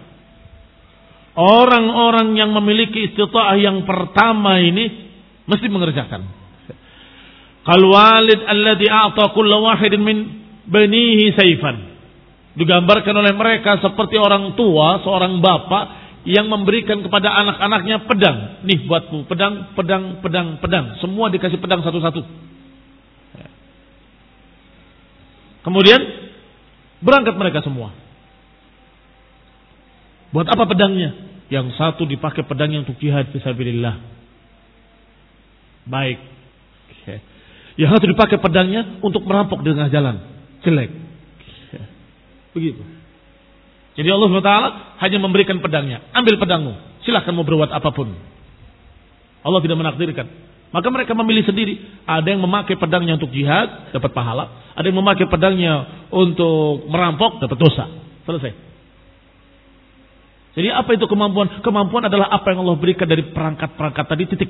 Orang-orang 1.40 2.36
yang 2.36 2.52
memiliki 2.52 3.14
istita'ah 3.14 3.56
yang 3.56 3.88
pertama 3.88 4.60
ini 4.60 5.08
mesti 5.48 5.72
mengerjakan. 5.72 6.22
Kal 7.64 7.82
walid 7.86 8.44
alladhi 8.44 8.92
a'ta 8.92 9.32
kulla 9.32 9.56
wahidin 9.64 10.04
min 10.04 10.18
banihi 10.68 11.32
saifan. 11.40 11.96
Digambarkan 12.60 13.16
oleh 13.16 13.32
mereka 13.40 13.80
seperti 13.80 14.20
orang 14.20 14.58
tua, 14.60 15.00
seorang 15.00 15.40
bapak 15.40 16.09
yang 16.28 16.52
memberikan 16.52 17.00
kepada 17.00 17.32
anak-anaknya 17.32 18.04
pedang. 18.04 18.38
Nih 18.68 18.84
buatmu, 18.84 19.24
pedang, 19.30 19.72
pedang, 19.76 20.20
pedang, 20.20 20.48
pedang. 20.60 20.86
Semua 21.00 21.32
dikasih 21.32 21.60
pedang 21.60 21.80
satu-satu. 21.80 22.22
Kemudian 25.64 26.00
berangkat 27.04 27.36
mereka 27.36 27.60
semua. 27.64 27.92
Buat 30.36 30.48
apa 30.52 30.64
pedangnya? 30.68 31.16
Yang 31.50 31.74
satu 31.80 32.06
dipakai 32.06 32.46
pedangnya 32.46 32.86
untuk 32.86 33.00
jihad 33.02 33.32
fisabilillah. 33.34 33.98
Baik. 35.90 36.20
Yang 37.80 37.90
satu 37.96 38.06
dipakai 38.12 38.38
pedangnya 38.38 39.00
untuk 39.00 39.24
merampok 39.24 39.64
di 39.64 39.72
tengah 39.72 39.90
jalan. 39.90 40.16
Jelek. 40.68 40.92
Begitu. 42.52 42.99
Jadi 44.00 44.08
Allah 44.16 44.32
SWT 44.32 44.54
hanya 45.04 45.18
memberikan 45.20 45.60
pedangnya. 45.60 46.00
Ambil 46.16 46.40
pedangmu. 46.40 47.04
Silahkan 47.04 47.36
mau 47.36 47.44
berbuat 47.44 47.68
apa 47.68 47.92
pun. 47.92 48.16
Allah 49.44 49.60
tidak 49.60 49.76
menakdirkan. 49.76 50.24
Maka 50.72 50.88
mereka 50.88 51.12
memilih 51.12 51.44
sendiri. 51.44 51.76
Ada 52.08 52.32
yang 52.32 52.40
memakai 52.40 52.80
pedangnya 52.80 53.20
untuk 53.20 53.28
jihad, 53.36 53.92
dapat 53.92 54.16
pahala. 54.16 54.72
Ada 54.80 54.88
yang 54.88 55.04
memakai 55.04 55.28
pedangnya 55.28 56.08
untuk 56.16 56.88
merampok, 56.88 57.44
dapat 57.44 57.60
dosa. 57.60 57.92
Selesai. 58.24 58.52
Jadi 60.56 60.72
apa 60.72 60.96
itu 60.96 61.04
kemampuan? 61.04 61.60
Kemampuan 61.60 62.08
adalah 62.08 62.32
apa 62.32 62.56
yang 62.56 62.64
Allah 62.64 62.80
berikan 62.80 63.04
dari 63.04 63.28
perangkat-perangkat 63.36 64.06
tadi 64.08 64.24
titik. 64.32 64.50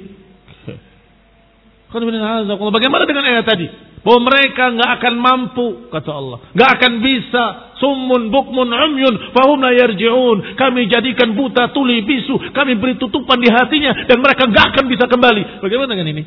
Bagaimana 2.70 3.04
dengan 3.10 3.26
ayat 3.26 3.46
tadi? 3.50 3.66
Bahwa 4.00 4.32
mereka 4.32 4.72
nggak 4.72 4.92
akan 5.02 5.14
mampu, 5.20 5.68
kata 5.92 6.12
Allah. 6.14 6.38
nggak 6.54 6.70
akan 6.80 6.94
bisa. 7.04 7.44
Sumun, 7.82 8.30
bukmun, 8.30 8.70
umyun, 8.70 9.34
fahum 9.34 9.60
yarji'un. 9.60 10.56
Kami 10.56 10.88
jadikan 10.88 11.34
buta, 11.34 11.74
tuli, 11.74 12.06
bisu. 12.06 12.54
Kami 12.54 12.78
beri 12.78 12.96
tutupan 13.02 13.42
di 13.42 13.50
hatinya. 13.50 14.06
Dan 14.06 14.22
mereka 14.22 14.48
nggak 14.48 14.66
akan 14.76 14.86
bisa 14.88 15.06
kembali. 15.10 15.66
Bagaimana 15.66 15.90
dengan 15.98 16.08
ini? 16.14 16.24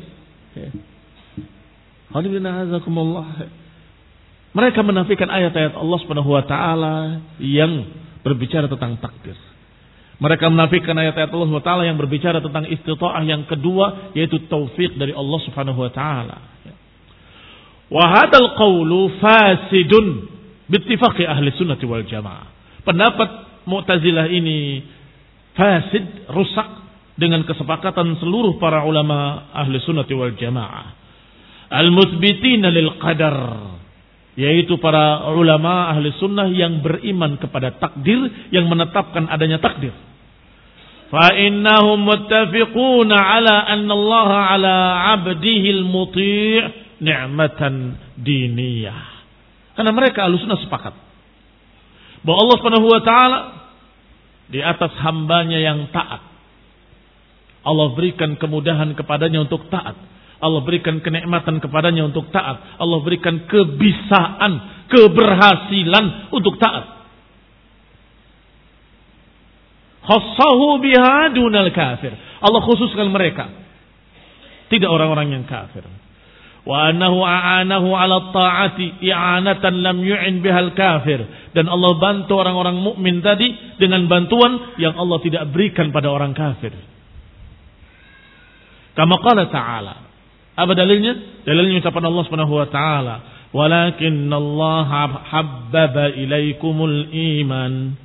Mereka 4.53 4.79
menafikan 4.85 5.33
ayat-ayat 5.33 5.73
Allah 5.73 5.99
ta'ala 6.45 6.95
yang 7.41 7.89
berbicara 8.21 8.69
tentang 8.69 9.01
takdir. 9.01 9.33
Mereka 10.21 10.45
menafikan 10.49 10.93
ayat-ayat 10.93 11.33
Allah 11.33 11.63
Taala 11.65 11.83
yang 11.89 11.97
berbicara 11.97 12.37
tentang 12.37 12.69
istita'ah 12.69 13.23
yang 13.25 13.49
kedua 13.49 14.13
yaitu 14.13 14.45
taufik 14.45 14.93
dari 14.97 15.13
Allah 15.13 15.39
Subhanahu 15.45 15.79
wa 15.81 15.91
taala. 15.93 16.37
Wa 17.89 18.05
hadzal 18.09 18.57
qawlu 18.57 19.21
fasidun 19.21 20.05
bittifaqi 20.69 21.25
ahli 21.25 21.53
sunnati 21.57 21.85
wal 21.85 22.05
jamaah. 22.05 22.49
Pendapat 22.83 23.29
Mu'tazilah 23.63 24.27
ini 24.27 24.83
fasid, 25.55 26.27
rusak 26.27 26.69
dengan 27.15 27.45
kesepakatan 27.45 28.17
seluruh 28.19 28.57
para 28.57 28.83
ulama 28.83 29.49
ahli 29.53 29.77
sunnati 29.81 30.11
wal 30.17 30.33
jamaah. 30.33 30.99
Al-muthbitina 31.73 32.69
lil 32.69 32.97
qadar 33.01 33.37
yaitu 34.38 34.78
para 34.78 35.26
ulama 35.34 35.90
ahli 35.90 36.14
sunnah 36.22 36.46
yang 36.46 36.78
beriman 36.78 37.36
kepada 37.42 37.74
takdir 37.74 38.30
yang 38.54 38.70
menetapkan 38.70 39.26
adanya 39.26 39.58
takdir 39.58 39.92
فإنهم 41.08 42.04
متفقون 42.04 43.10
على 43.12 43.54
أن 43.72 43.88
الله 43.88 44.28
على 44.28 44.76
عبده 45.08 45.64
المطيع 45.80 46.60
نعمة 47.00 47.60
دينية 48.20 48.96
karena 49.72 49.94
mereka 49.94 50.26
alusuna 50.26 50.58
sepakat 50.58 50.90
bahwa 52.26 52.38
Allah 52.44 52.56
Subhanahu 52.60 52.88
wa 52.90 53.00
taala 53.00 53.38
di 54.52 54.60
atas 54.60 54.90
hambanya 55.00 55.56
yang 55.56 55.86
taat 55.94 56.18
Allah 57.64 57.94
berikan 57.94 58.36
kemudahan 58.36 58.92
kepadanya 58.92 59.48
untuk 59.48 59.70
taat 59.72 59.94
Allah 60.39 60.61
berikan 60.65 61.01
kenikmatan 61.03 61.61
kepadanya 61.61 62.07
untuk 62.07 62.29
taat 62.33 62.79
Allah 62.79 62.99
berikan 63.03 63.45
kebisaan 63.45 64.85
keberhasilan 64.89 66.33
untuk 66.33 66.57
taat 66.61 67.03
Khassahu 70.03 70.83
biha 70.83 71.31
dunal 71.31 71.71
kafir. 71.71 72.11
Allah 72.43 72.61
khususkan 72.67 73.07
mereka. 73.07 73.47
Tidak 74.67 74.89
orang-orang 74.89 75.31
yang 75.31 75.43
kafir. 75.47 75.87
Wa 76.63 76.91
annahu 76.91 77.23
a'anahu 77.23 77.91
ala 77.91 78.31
ta'ati 78.31 79.03
i'anatan 79.03 79.83
lam 79.83 79.97
yu'in 80.03 80.43
bihal 80.43 80.75
kafir. 80.75 81.23
Dan 81.55 81.71
Allah 81.71 81.95
bantu 81.99 82.35
orang-orang 82.35 82.83
mukmin 82.83 83.23
tadi 83.23 83.79
dengan 83.79 84.07
bantuan 84.11 84.75
yang 84.75 84.95
Allah 84.99 85.19
tidak 85.23 85.47
berikan 85.55 85.95
pada 85.95 86.11
orang 86.11 86.35
kafir. 86.35 86.75
Kama 88.95 89.15
qala 89.23 89.47
ta'ala. 89.47 89.95
Apa 90.53 90.77
dalilnya? 90.77 91.43
Dalilnya 91.49 91.81
ucapan 91.81 92.03
Allah 92.13 92.23
Subhanahu 92.29 92.53
wa 92.53 92.67
taala, 92.69 93.15
"Walakin 93.49 94.29
Allah 94.29 94.89
habbaba 95.25 96.13
ilaikumul 96.13 97.09
iman 97.41 97.97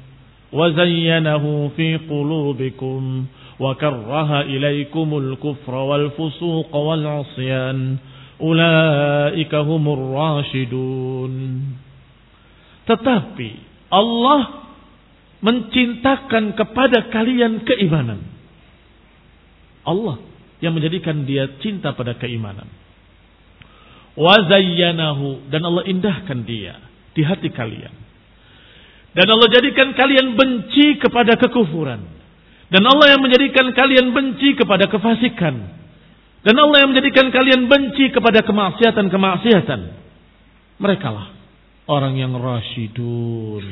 wa 0.48 0.64
zayyanahu 0.72 1.76
fi 1.76 2.00
qulubikum 2.08 3.28
wa 3.60 3.76
karraha 3.76 4.48
ilaikumul 4.48 5.36
kufra 5.36 5.80
wal 5.84 6.08
fusuq 6.16 6.72
wal 6.72 7.04
'isyan." 7.04 8.00
Ulaika 8.38 9.66
humur 9.66 9.98
rasyidun. 10.14 11.34
Tetapi 12.86 13.50
Allah 13.90 14.70
mencintakan 15.42 16.54
kepada 16.54 17.10
kalian 17.10 17.66
keimanan. 17.66 18.22
Allah 19.82 20.27
yang 20.58 20.74
menjadikan 20.74 21.22
dia 21.22 21.58
cinta 21.62 21.94
pada 21.94 22.18
keimanan. 22.18 22.66
Wazayyanahu 24.18 25.46
dan 25.50 25.62
Allah 25.62 25.86
indahkan 25.86 26.42
dia 26.42 26.82
di 27.14 27.22
hati 27.22 27.54
kalian. 27.54 27.94
Dan 29.14 29.26
Allah 29.30 29.48
jadikan 29.50 29.94
kalian 29.94 30.34
benci 30.34 30.98
kepada 30.98 31.38
kekufuran. 31.38 32.02
Dan 32.68 32.82
Allah 32.84 33.16
yang 33.16 33.22
menjadikan 33.24 33.72
kalian 33.72 34.12
benci 34.12 34.58
kepada 34.58 34.90
kefasikan. 34.90 35.54
Dan 36.44 36.54
Allah 36.54 36.84
yang 36.84 36.90
menjadikan 36.92 37.32
kalian 37.32 37.66
benci 37.66 38.12
kepada 38.12 38.44
kemaksiatan-kemaksiatan. 38.44 39.80
Mereka 40.78 41.08
lah 41.08 41.34
orang 41.88 42.14
yang 42.20 42.36
rasyidun. 42.36 43.64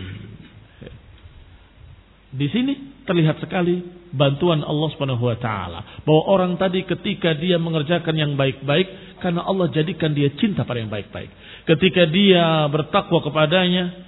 Di 2.37 2.47
sini 2.51 2.96
terlihat 3.07 3.39
sekali 3.41 3.81
bantuan 4.13 4.61
Allah 4.67 4.89
Subhanahu 4.93 5.25
wa 5.25 5.39
taala 5.39 6.03
bahwa 6.03 6.23
orang 6.29 6.53
tadi 6.59 6.83
ketika 6.83 7.33
dia 7.39 7.57
mengerjakan 7.57 8.15
yang 8.19 8.35
baik-baik 8.35 9.19
karena 9.23 9.47
Allah 9.47 9.71
jadikan 9.71 10.13
dia 10.13 10.35
cinta 10.37 10.67
pada 10.67 10.83
yang 10.83 10.93
baik-baik. 10.93 11.31
Ketika 11.67 12.05
dia 12.11 12.67
bertakwa 12.69 13.23
kepadanya, 13.23 14.07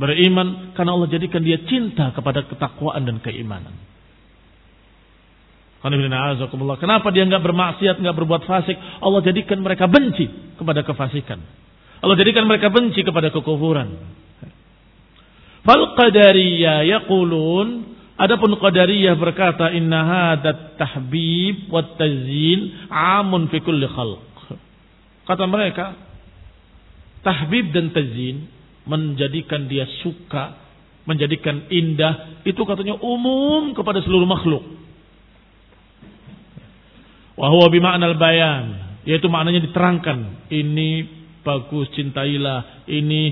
Beriman 0.00 0.72
karena 0.78 0.96
Allah 0.96 1.10
jadikan 1.10 1.42
dia 1.42 1.58
cinta 1.66 2.14
kepada 2.14 2.46
ketakwaan 2.46 3.04
dan 3.04 3.18
keimanan. 3.20 3.74
Kenapa 5.82 7.08
dia 7.10 7.24
nggak 7.28 7.42
bermaksiat, 7.42 7.96
nggak 7.98 8.16
berbuat 8.16 8.42
fasik? 8.46 8.76
Allah 9.00 9.20
jadikan 9.24 9.58
mereka 9.58 9.90
benci 9.90 10.56
kepada 10.60 10.86
kefasikan. 10.86 11.40
Allah 12.00 12.16
jadikan 12.16 12.46
mereka 12.46 12.72
benci 12.72 13.04
kepada 13.04 13.28
kekufuran. 13.28 13.98
Fal 15.64 15.96
qadariyah 15.96 16.88
yaqulun 16.88 17.90
Adapun 18.20 18.52
qadariyah 18.60 19.16
berkata 19.16 19.72
inna 19.72 20.04
hadat 20.04 20.76
tahbib 20.76 21.72
wa 21.72 21.80
tazyin 21.96 22.92
amun 22.92 23.48
fi 23.48 23.64
kulli 23.64 23.88
khalq. 23.88 24.60
Kata 25.24 25.48
mereka 25.48 25.96
tahbib 27.24 27.72
dan 27.72 27.96
tazyin 27.96 28.44
menjadikan 28.84 29.72
dia 29.72 29.88
suka, 30.04 30.52
menjadikan 31.08 31.64
indah, 31.72 32.44
itu 32.44 32.60
katanya 32.68 33.00
umum 33.00 33.72
kepada 33.72 34.04
seluruh 34.04 34.28
makhluk. 34.28 34.68
Wahwa 37.40 37.72
bima'nal 37.72 38.20
bayan, 38.20 38.64
yaitu 39.08 39.32
maknanya 39.32 39.64
diterangkan. 39.64 40.52
Ini 40.52 40.90
bagus, 41.40 41.88
cintailah. 41.96 42.84
Ini 42.84 43.22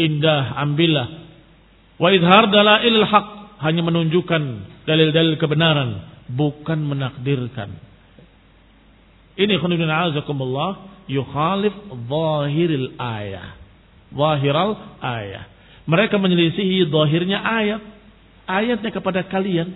indah, 0.00 0.56
ambillah. 0.56 1.27
Wa 1.98 2.08
idhar 2.14 2.50
dalail 2.50 3.02
haq, 3.04 3.26
hanya 3.62 3.82
menunjukkan 3.82 4.42
dalil-dalil 4.86 5.34
kebenaran, 5.36 5.90
bukan 6.30 6.78
menakdirkan. 6.86 7.74
Ini 9.38 9.54
khunibin 9.58 9.90
azakumullah 9.90 11.06
yukhalif 11.06 11.74
zahiril 12.10 12.94
ayah 12.98 13.58
Wahiral 14.08 14.98
ayat. 15.04 15.52
Mereka 15.84 16.16
menyelisihi 16.16 16.88
zahirnya 16.88 17.44
ayat. 17.44 17.82
Ayatnya 18.48 18.88
kepada 18.92 19.24
kalian. 19.28 19.68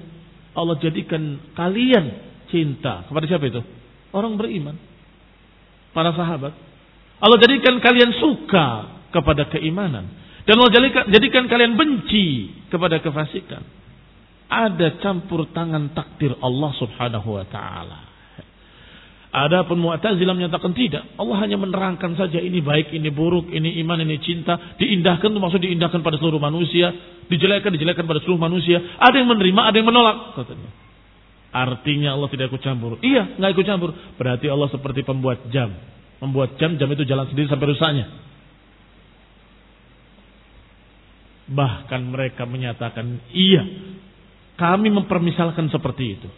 Allah 0.57 0.77
jadikan 0.81 1.41
kalian 1.53 2.17
cinta. 2.49 3.05
Kepada 3.09 3.25
siapa 3.29 3.45
itu? 3.49 3.61
Orang 4.13 4.41
beriman. 4.41 4.77
Para 5.93 6.17
sahabat. 6.17 6.57
Allah 7.21 7.39
jadikan 7.41 7.77
kalian 7.81 8.17
suka 8.17 8.67
kepada 9.13 9.53
keimanan. 9.53 10.09
Dan 10.43 10.59
Allah 10.59 10.73
jadikan, 11.07 11.47
kalian 11.47 11.79
benci 11.79 12.51
kepada 12.67 12.99
kefasikan. 12.99 13.63
Ada 14.53 15.01
campur 15.01 15.49
tangan 15.55 15.95
takdir 15.97 16.35
Allah 16.43 16.71
subhanahu 16.77 17.41
wa 17.41 17.47
ta'ala. 17.47 17.99
Adapun 19.33 19.81
Mu'tazilah 19.81 20.37
menyatakan 20.37 20.77
tidak. 20.77 21.09
Allah 21.17 21.41
hanya 21.41 21.57
menerangkan 21.57 22.21
saja 22.21 22.37
ini 22.37 22.61
baik, 22.61 22.93
ini 22.93 23.09
buruk, 23.09 23.49
ini 23.49 23.81
iman, 23.81 23.97
ini 24.05 24.21
cinta. 24.21 24.77
Diindahkan 24.77 25.33
itu 25.33 25.41
maksud 25.41 25.61
diindahkan 25.65 26.05
pada 26.05 26.21
seluruh 26.21 26.37
manusia. 26.37 26.93
Dijelekkan, 27.33 27.73
dijelekkan 27.73 28.05
pada 28.05 28.21
seluruh 28.21 28.37
manusia. 28.37 28.77
Ada 29.01 29.25
yang 29.25 29.33
menerima, 29.33 29.61
ada 29.73 29.77
yang 29.81 29.89
menolak. 29.89 30.37
Katanya. 30.37 30.69
Artinya 31.53 32.13
Allah 32.13 32.29
tidak 32.29 32.53
ikut 32.53 32.61
campur. 32.61 33.01
Iya, 33.01 33.41
nggak 33.41 33.51
ikut 33.57 33.65
campur. 33.65 33.91
Berarti 34.21 34.53
Allah 34.53 34.69
seperti 34.69 35.01
pembuat 35.01 35.49
jam. 35.49 35.81
Membuat 36.21 36.61
jam, 36.61 36.77
jam 36.77 36.89
itu 36.93 37.09
jalan 37.09 37.25
sendiri 37.33 37.49
sampai 37.49 37.73
rusaknya. 37.73 38.32
Bahkan 41.49 42.01
mereka 42.07 42.47
menyatakan, 42.47 43.19
iya, 43.35 43.63
kami 44.55 44.95
mempermisalkan 44.95 45.67
seperti 45.73 46.05
itu. 46.21 46.29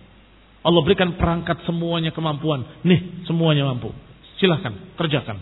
Allah 0.65 0.81
berikan 0.81 1.13
perangkat 1.21 1.61
semuanya 1.69 2.09
kemampuan. 2.09 2.65
Nih, 2.89 3.25
semuanya 3.29 3.69
mampu. 3.69 3.93
Silahkan, 4.41 4.73
kerjakan. 4.97 5.37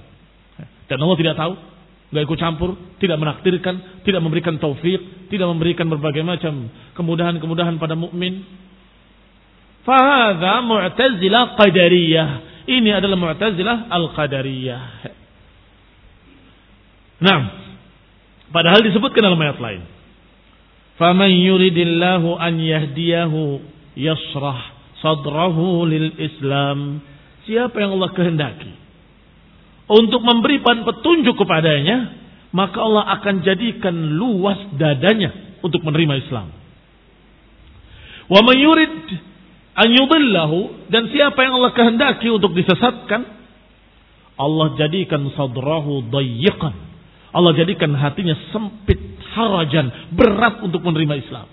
Dan 0.91 0.99
Allah 0.99 1.17
tidak 1.17 1.39
tahu, 1.39 1.53
nggak 2.11 2.23
ikut 2.27 2.39
campur, 2.43 2.71
tidak 2.99 3.17
menakdirkan, 3.23 4.03
tidak 4.03 4.21
memberikan 4.21 4.59
taufik, 4.59 5.31
tidak 5.31 5.47
memberikan 5.47 5.87
berbagai 5.87 6.27
macam 6.27 6.69
kemudahan-kemudahan 6.99 7.79
pada 7.79 7.95
mukmin. 7.95 8.43
Fahadha 9.87 10.61
mu'tazilah 10.67 11.55
qadariyah. 11.55 12.29
Ini 12.67 12.91
adalah 12.99 13.15
mu'tazilah 13.15 13.89
al-qadariyah. 13.95 14.83
Nah, 17.23 17.62
padahal 18.53 18.85
disebutkan 18.85 19.25
dalam 19.25 19.41
ayat 19.41 19.59
lain. 19.59 19.83
Faman 21.01 21.33
yuridillahu 21.33 22.37
an 22.37 22.61
yahdiyahu 22.61 23.59
yasrah 23.97 24.61
sadrahu 25.03 25.89
lil 25.89 26.15
Islam. 26.21 27.03
Siapa 27.49 27.75
yang 27.83 27.99
Allah 27.99 28.13
kehendaki 28.15 28.73
untuk 29.91 30.23
memberikan 30.23 30.87
petunjuk 30.87 31.35
kepadanya, 31.37 32.15
maka 32.55 32.79
Allah 32.79 33.19
akan 33.19 33.43
jadikan 33.43 33.93
luas 34.15 34.57
dadanya 34.79 35.59
untuk 35.65 35.83
menerima 35.83 36.23
Islam. 36.23 36.49
Wa 38.31 38.41
man 38.47 38.57
yurid 38.57 38.95
an 39.75 39.89
yudillahu 39.91 40.89
dan 40.93 41.11
siapa 41.11 41.37
yang 41.43 41.59
Allah 41.59 41.73
kehendaki 41.75 42.31
untuk 42.31 42.55
disesatkan, 42.55 43.27
Allah 44.39 44.67
jadikan 44.79 45.29
sadrahu 45.35 46.09
dayyiqan. 46.09 46.91
Allah 47.33 47.53
jadikan 47.57 47.97
hatinya 47.97 48.37
sempit, 48.53 49.01
harajan, 49.33 50.12
berat 50.12 50.61
untuk 50.61 50.85
menerima 50.85 51.16
Islam. 51.16 51.49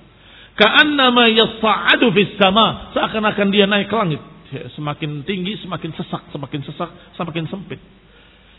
Ka'annama 0.59 1.31
yas'adu 1.31 2.11
fis 2.11 2.35
sama, 2.35 2.91
seakan-akan 2.91 3.47
dia 3.47 3.63
naik 3.63 3.87
ke 3.87 3.95
langit. 3.95 4.21
Ya, 4.51 4.67
semakin 4.75 5.23
tinggi, 5.23 5.55
semakin 5.63 5.95
sesak, 5.95 6.27
semakin 6.35 6.61
sesak, 6.67 6.89
semakin 7.15 7.47
sempit. 7.47 7.79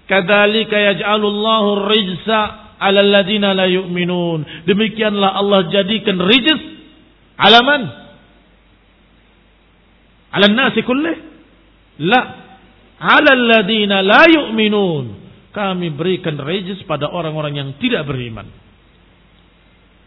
Kadzalika 0.08 0.80
yaj'alullahu 0.80 1.92
rijsa 1.92 2.40
'alal 2.80 3.10
ladina 3.10 3.52
la 3.52 3.68
yu'minun. 3.68 4.64
Demikianlah 4.64 5.36
Allah 5.36 5.68
jadikan 5.68 6.16
rijs 6.24 6.60
alaman 7.36 8.00
Ala 10.30 10.46
nasi 10.48 10.82
kullih? 10.86 11.16
La. 12.06 12.20
Ala 13.00 13.30
alladina 13.34 14.02
la 14.02 14.24
yu'minun. 14.30 15.19
Kami 15.50 15.90
berikan 15.90 16.38
rejis 16.38 16.78
pada 16.86 17.10
orang-orang 17.10 17.58
yang 17.58 17.68
tidak 17.82 18.06
beriman. 18.06 18.46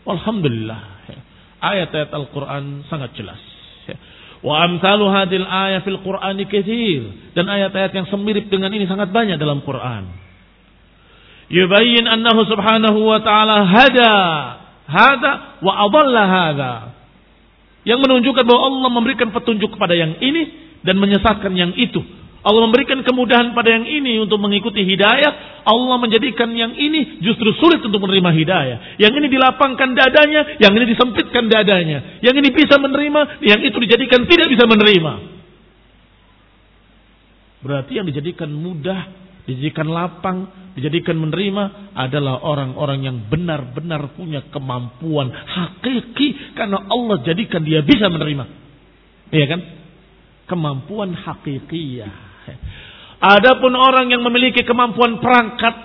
Alhamdulillah. 0.07 0.81
Ayat-ayat 1.63 2.11
Al-Quran 2.11 2.87
sangat 2.87 3.15
jelas. 3.15 3.39
Wa 4.43 4.67
amsalu 4.67 5.07
hadil 5.07 5.47
ayat 5.47 5.87
fil 5.87 5.99
Qur'ani 6.03 6.43
kathir. 6.51 7.31
Dan 7.31 7.47
ayat-ayat 7.47 7.95
yang 7.95 8.07
semirip 8.11 8.51
dengan 8.51 8.71
ini 8.75 8.83
sangat 8.87 9.11
banyak 9.11 9.39
dalam 9.39 9.63
Quran. 9.63 10.11
Yubayyin 11.47 12.07
annahu 12.07 12.43
subhanahu 12.47 12.99
wa 13.03 13.19
ta'ala 13.23 13.67
hada. 13.67 14.15
Hada 14.83 15.31
wa 15.63 15.73
adalla 15.87 16.23
hada. 16.27 16.73
Yang 17.87 17.99
menunjukkan 18.03 18.43
bahwa 18.43 18.61
Allah 18.67 18.89
memberikan 18.91 19.31
petunjuk 19.31 19.75
kepada 19.75 19.95
yang 19.95 20.19
ini 20.19 20.75
dan 20.83 20.99
menyesatkan 20.99 21.51
yang 21.55 21.71
itu. 21.79 22.03
Allah 22.43 22.67
memberikan 22.67 22.99
kemudahan 23.07 23.55
pada 23.55 23.71
yang 23.71 23.87
ini 23.87 24.19
untuk 24.19 24.35
mengikuti 24.35 24.83
hidayah. 24.83 25.63
Allah 25.63 25.95
menjadikan 25.95 26.51
yang 26.51 26.75
ini 26.75 27.23
justru 27.23 27.55
sulit 27.55 27.79
untuk 27.79 28.03
menerima 28.03 28.29
hidayah. 28.35 28.77
Yang 28.99 29.13
ini 29.23 29.27
dilapangkan 29.31 29.89
dadanya, 29.95 30.59
yang 30.59 30.75
ini 30.75 30.91
disempitkan 30.91 31.47
dadanya. 31.47 32.19
Yang 32.19 32.35
ini 32.43 32.49
bisa 32.51 32.75
menerima, 32.75 33.47
yang 33.47 33.63
itu 33.63 33.77
dijadikan 33.79 34.27
tidak 34.27 34.51
bisa 34.51 34.67
menerima. 34.67 35.13
Berarti 37.63 37.95
yang 37.95 38.11
dijadikan 38.11 38.51
mudah, 38.51 39.07
dijadikan 39.47 39.87
lapang, 39.87 40.51
dijadikan 40.75 41.15
menerima 41.15 41.95
adalah 41.95 42.43
orang-orang 42.43 43.07
yang 43.07 43.17
benar-benar 43.31 44.19
punya 44.19 44.43
kemampuan 44.51 45.31
hakiki 45.31 46.59
karena 46.59 46.91
Allah 46.91 47.23
jadikan 47.23 47.63
dia 47.63 47.79
bisa 47.87 48.11
menerima. 48.11 48.45
Iya 49.31 49.45
kan? 49.47 49.61
Kemampuan 50.51 51.15
hakikiyah. 51.15 52.32
Adapun 53.23 53.71
orang 53.71 54.11
yang 54.11 54.19
memiliki 54.19 54.67
kemampuan 54.67 55.23
perangkat, 55.23 55.75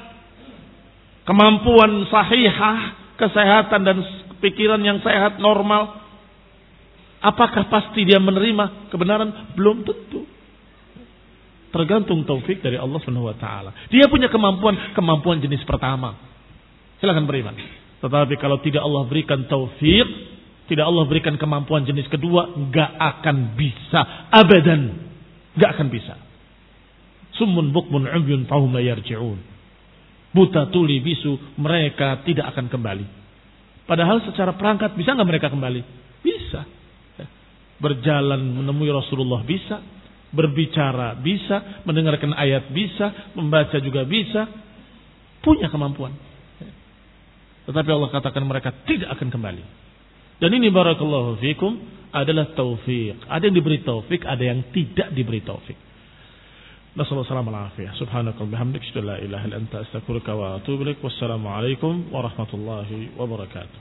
kemampuan 1.22 2.02
sahihah, 2.10 2.78
kesehatan 3.14 3.80
dan 3.86 3.96
pikiran 4.42 4.82
yang 4.82 4.98
sehat 5.06 5.38
normal, 5.38 6.02
apakah 7.22 7.70
pasti 7.70 8.02
dia 8.02 8.18
menerima 8.18 8.90
kebenaran? 8.90 9.54
Belum 9.54 9.86
tentu. 9.86 10.26
Tergantung 11.68 12.24
taufik 12.24 12.58
dari 12.64 12.74
Allah 12.74 12.98
Subhanahu 13.04 13.28
wa 13.28 13.36
taala. 13.36 13.70
Dia 13.92 14.08
punya 14.10 14.26
kemampuan 14.32 14.96
kemampuan 14.96 15.38
jenis 15.38 15.62
pertama. 15.62 16.16
Silakan 16.98 17.28
beriman. 17.28 17.54
Tetapi 18.02 18.34
kalau 18.40 18.58
tidak 18.64 18.82
Allah 18.82 19.06
berikan 19.06 19.46
taufik, 19.46 20.06
tidak 20.66 20.84
Allah 20.90 21.04
berikan 21.06 21.38
kemampuan 21.38 21.86
jenis 21.86 22.10
kedua, 22.10 22.50
nggak 22.50 22.90
akan 22.98 23.36
bisa 23.54 24.00
abadan. 24.32 25.06
nggak 25.58 25.70
akan 25.74 25.88
bisa. 25.90 26.27
Summun 27.38 27.70
bukmun 27.70 28.04
umyun 28.10 28.44
fahum 28.50 28.74
la 28.74 28.82
yarji'un. 28.82 29.38
Buta 30.34 30.68
tuli 30.68 31.00
bisu 31.00 31.56
mereka 31.56 32.20
tidak 32.26 32.52
akan 32.52 32.68
kembali. 32.68 33.06
Padahal 33.88 34.20
secara 34.28 34.52
perangkat 34.52 34.92
bisa 34.98 35.16
nggak 35.16 35.28
mereka 35.28 35.48
kembali? 35.48 35.80
Bisa. 36.20 36.68
Berjalan 37.80 38.42
menemui 38.42 38.90
Rasulullah 38.92 39.40
bisa, 39.46 39.80
berbicara 40.34 41.16
bisa, 41.16 41.80
mendengarkan 41.88 42.36
ayat 42.36 42.68
bisa, 42.68 43.32
membaca 43.32 43.80
juga 43.80 44.04
bisa, 44.04 44.44
punya 45.40 45.72
kemampuan. 45.72 46.12
Tetapi 47.64 47.88
Allah 47.88 48.10
katakan 48.12 48.44
mereka 48.44 48.74
tidak 48.84 49.16
akan 49.16 49.28
kembali. 49.32 49.64
Dan 50.38 50.50
ini 50.52 50.68
barakallahu 50.68 51.40
fikum 51.40 51.72
adalah 52.12 52.52
taufik. 52.52 53.24
Ada 53.24 53.48
yang 53.48 53.56
diberi 53.56 53.80
taufik, 53.80 54.24
ada 54.28 54.40
yang 54.44 54.68
tidak 54.72 55.12
diberi 55.16 55.40
taufik. 55.40 55.87
نسأل 56.98 57.12
الله 57.12 57.22
السلامة 57.22 57.48
والعافية. 57.50 57.90
سبحانك 57.94 58.40
وبحمدك 58.40 58.80
أشهد 58.80 58.96
أن 58.98 59.06
لا 59.06 59.18
إله 59.22 59.44
إلا 59.44 59.56
أنت 59.56 59.74
أستغفرك 59.74 60.28
وأتوب 60.28 60.82
إليك 60.82 60.96
والسلام 61.02 61.46
عليكم 61.46 62.04
ورحمة 62.12 62.46
الله 62.54 63.06
وبركاته. 63.18 63.78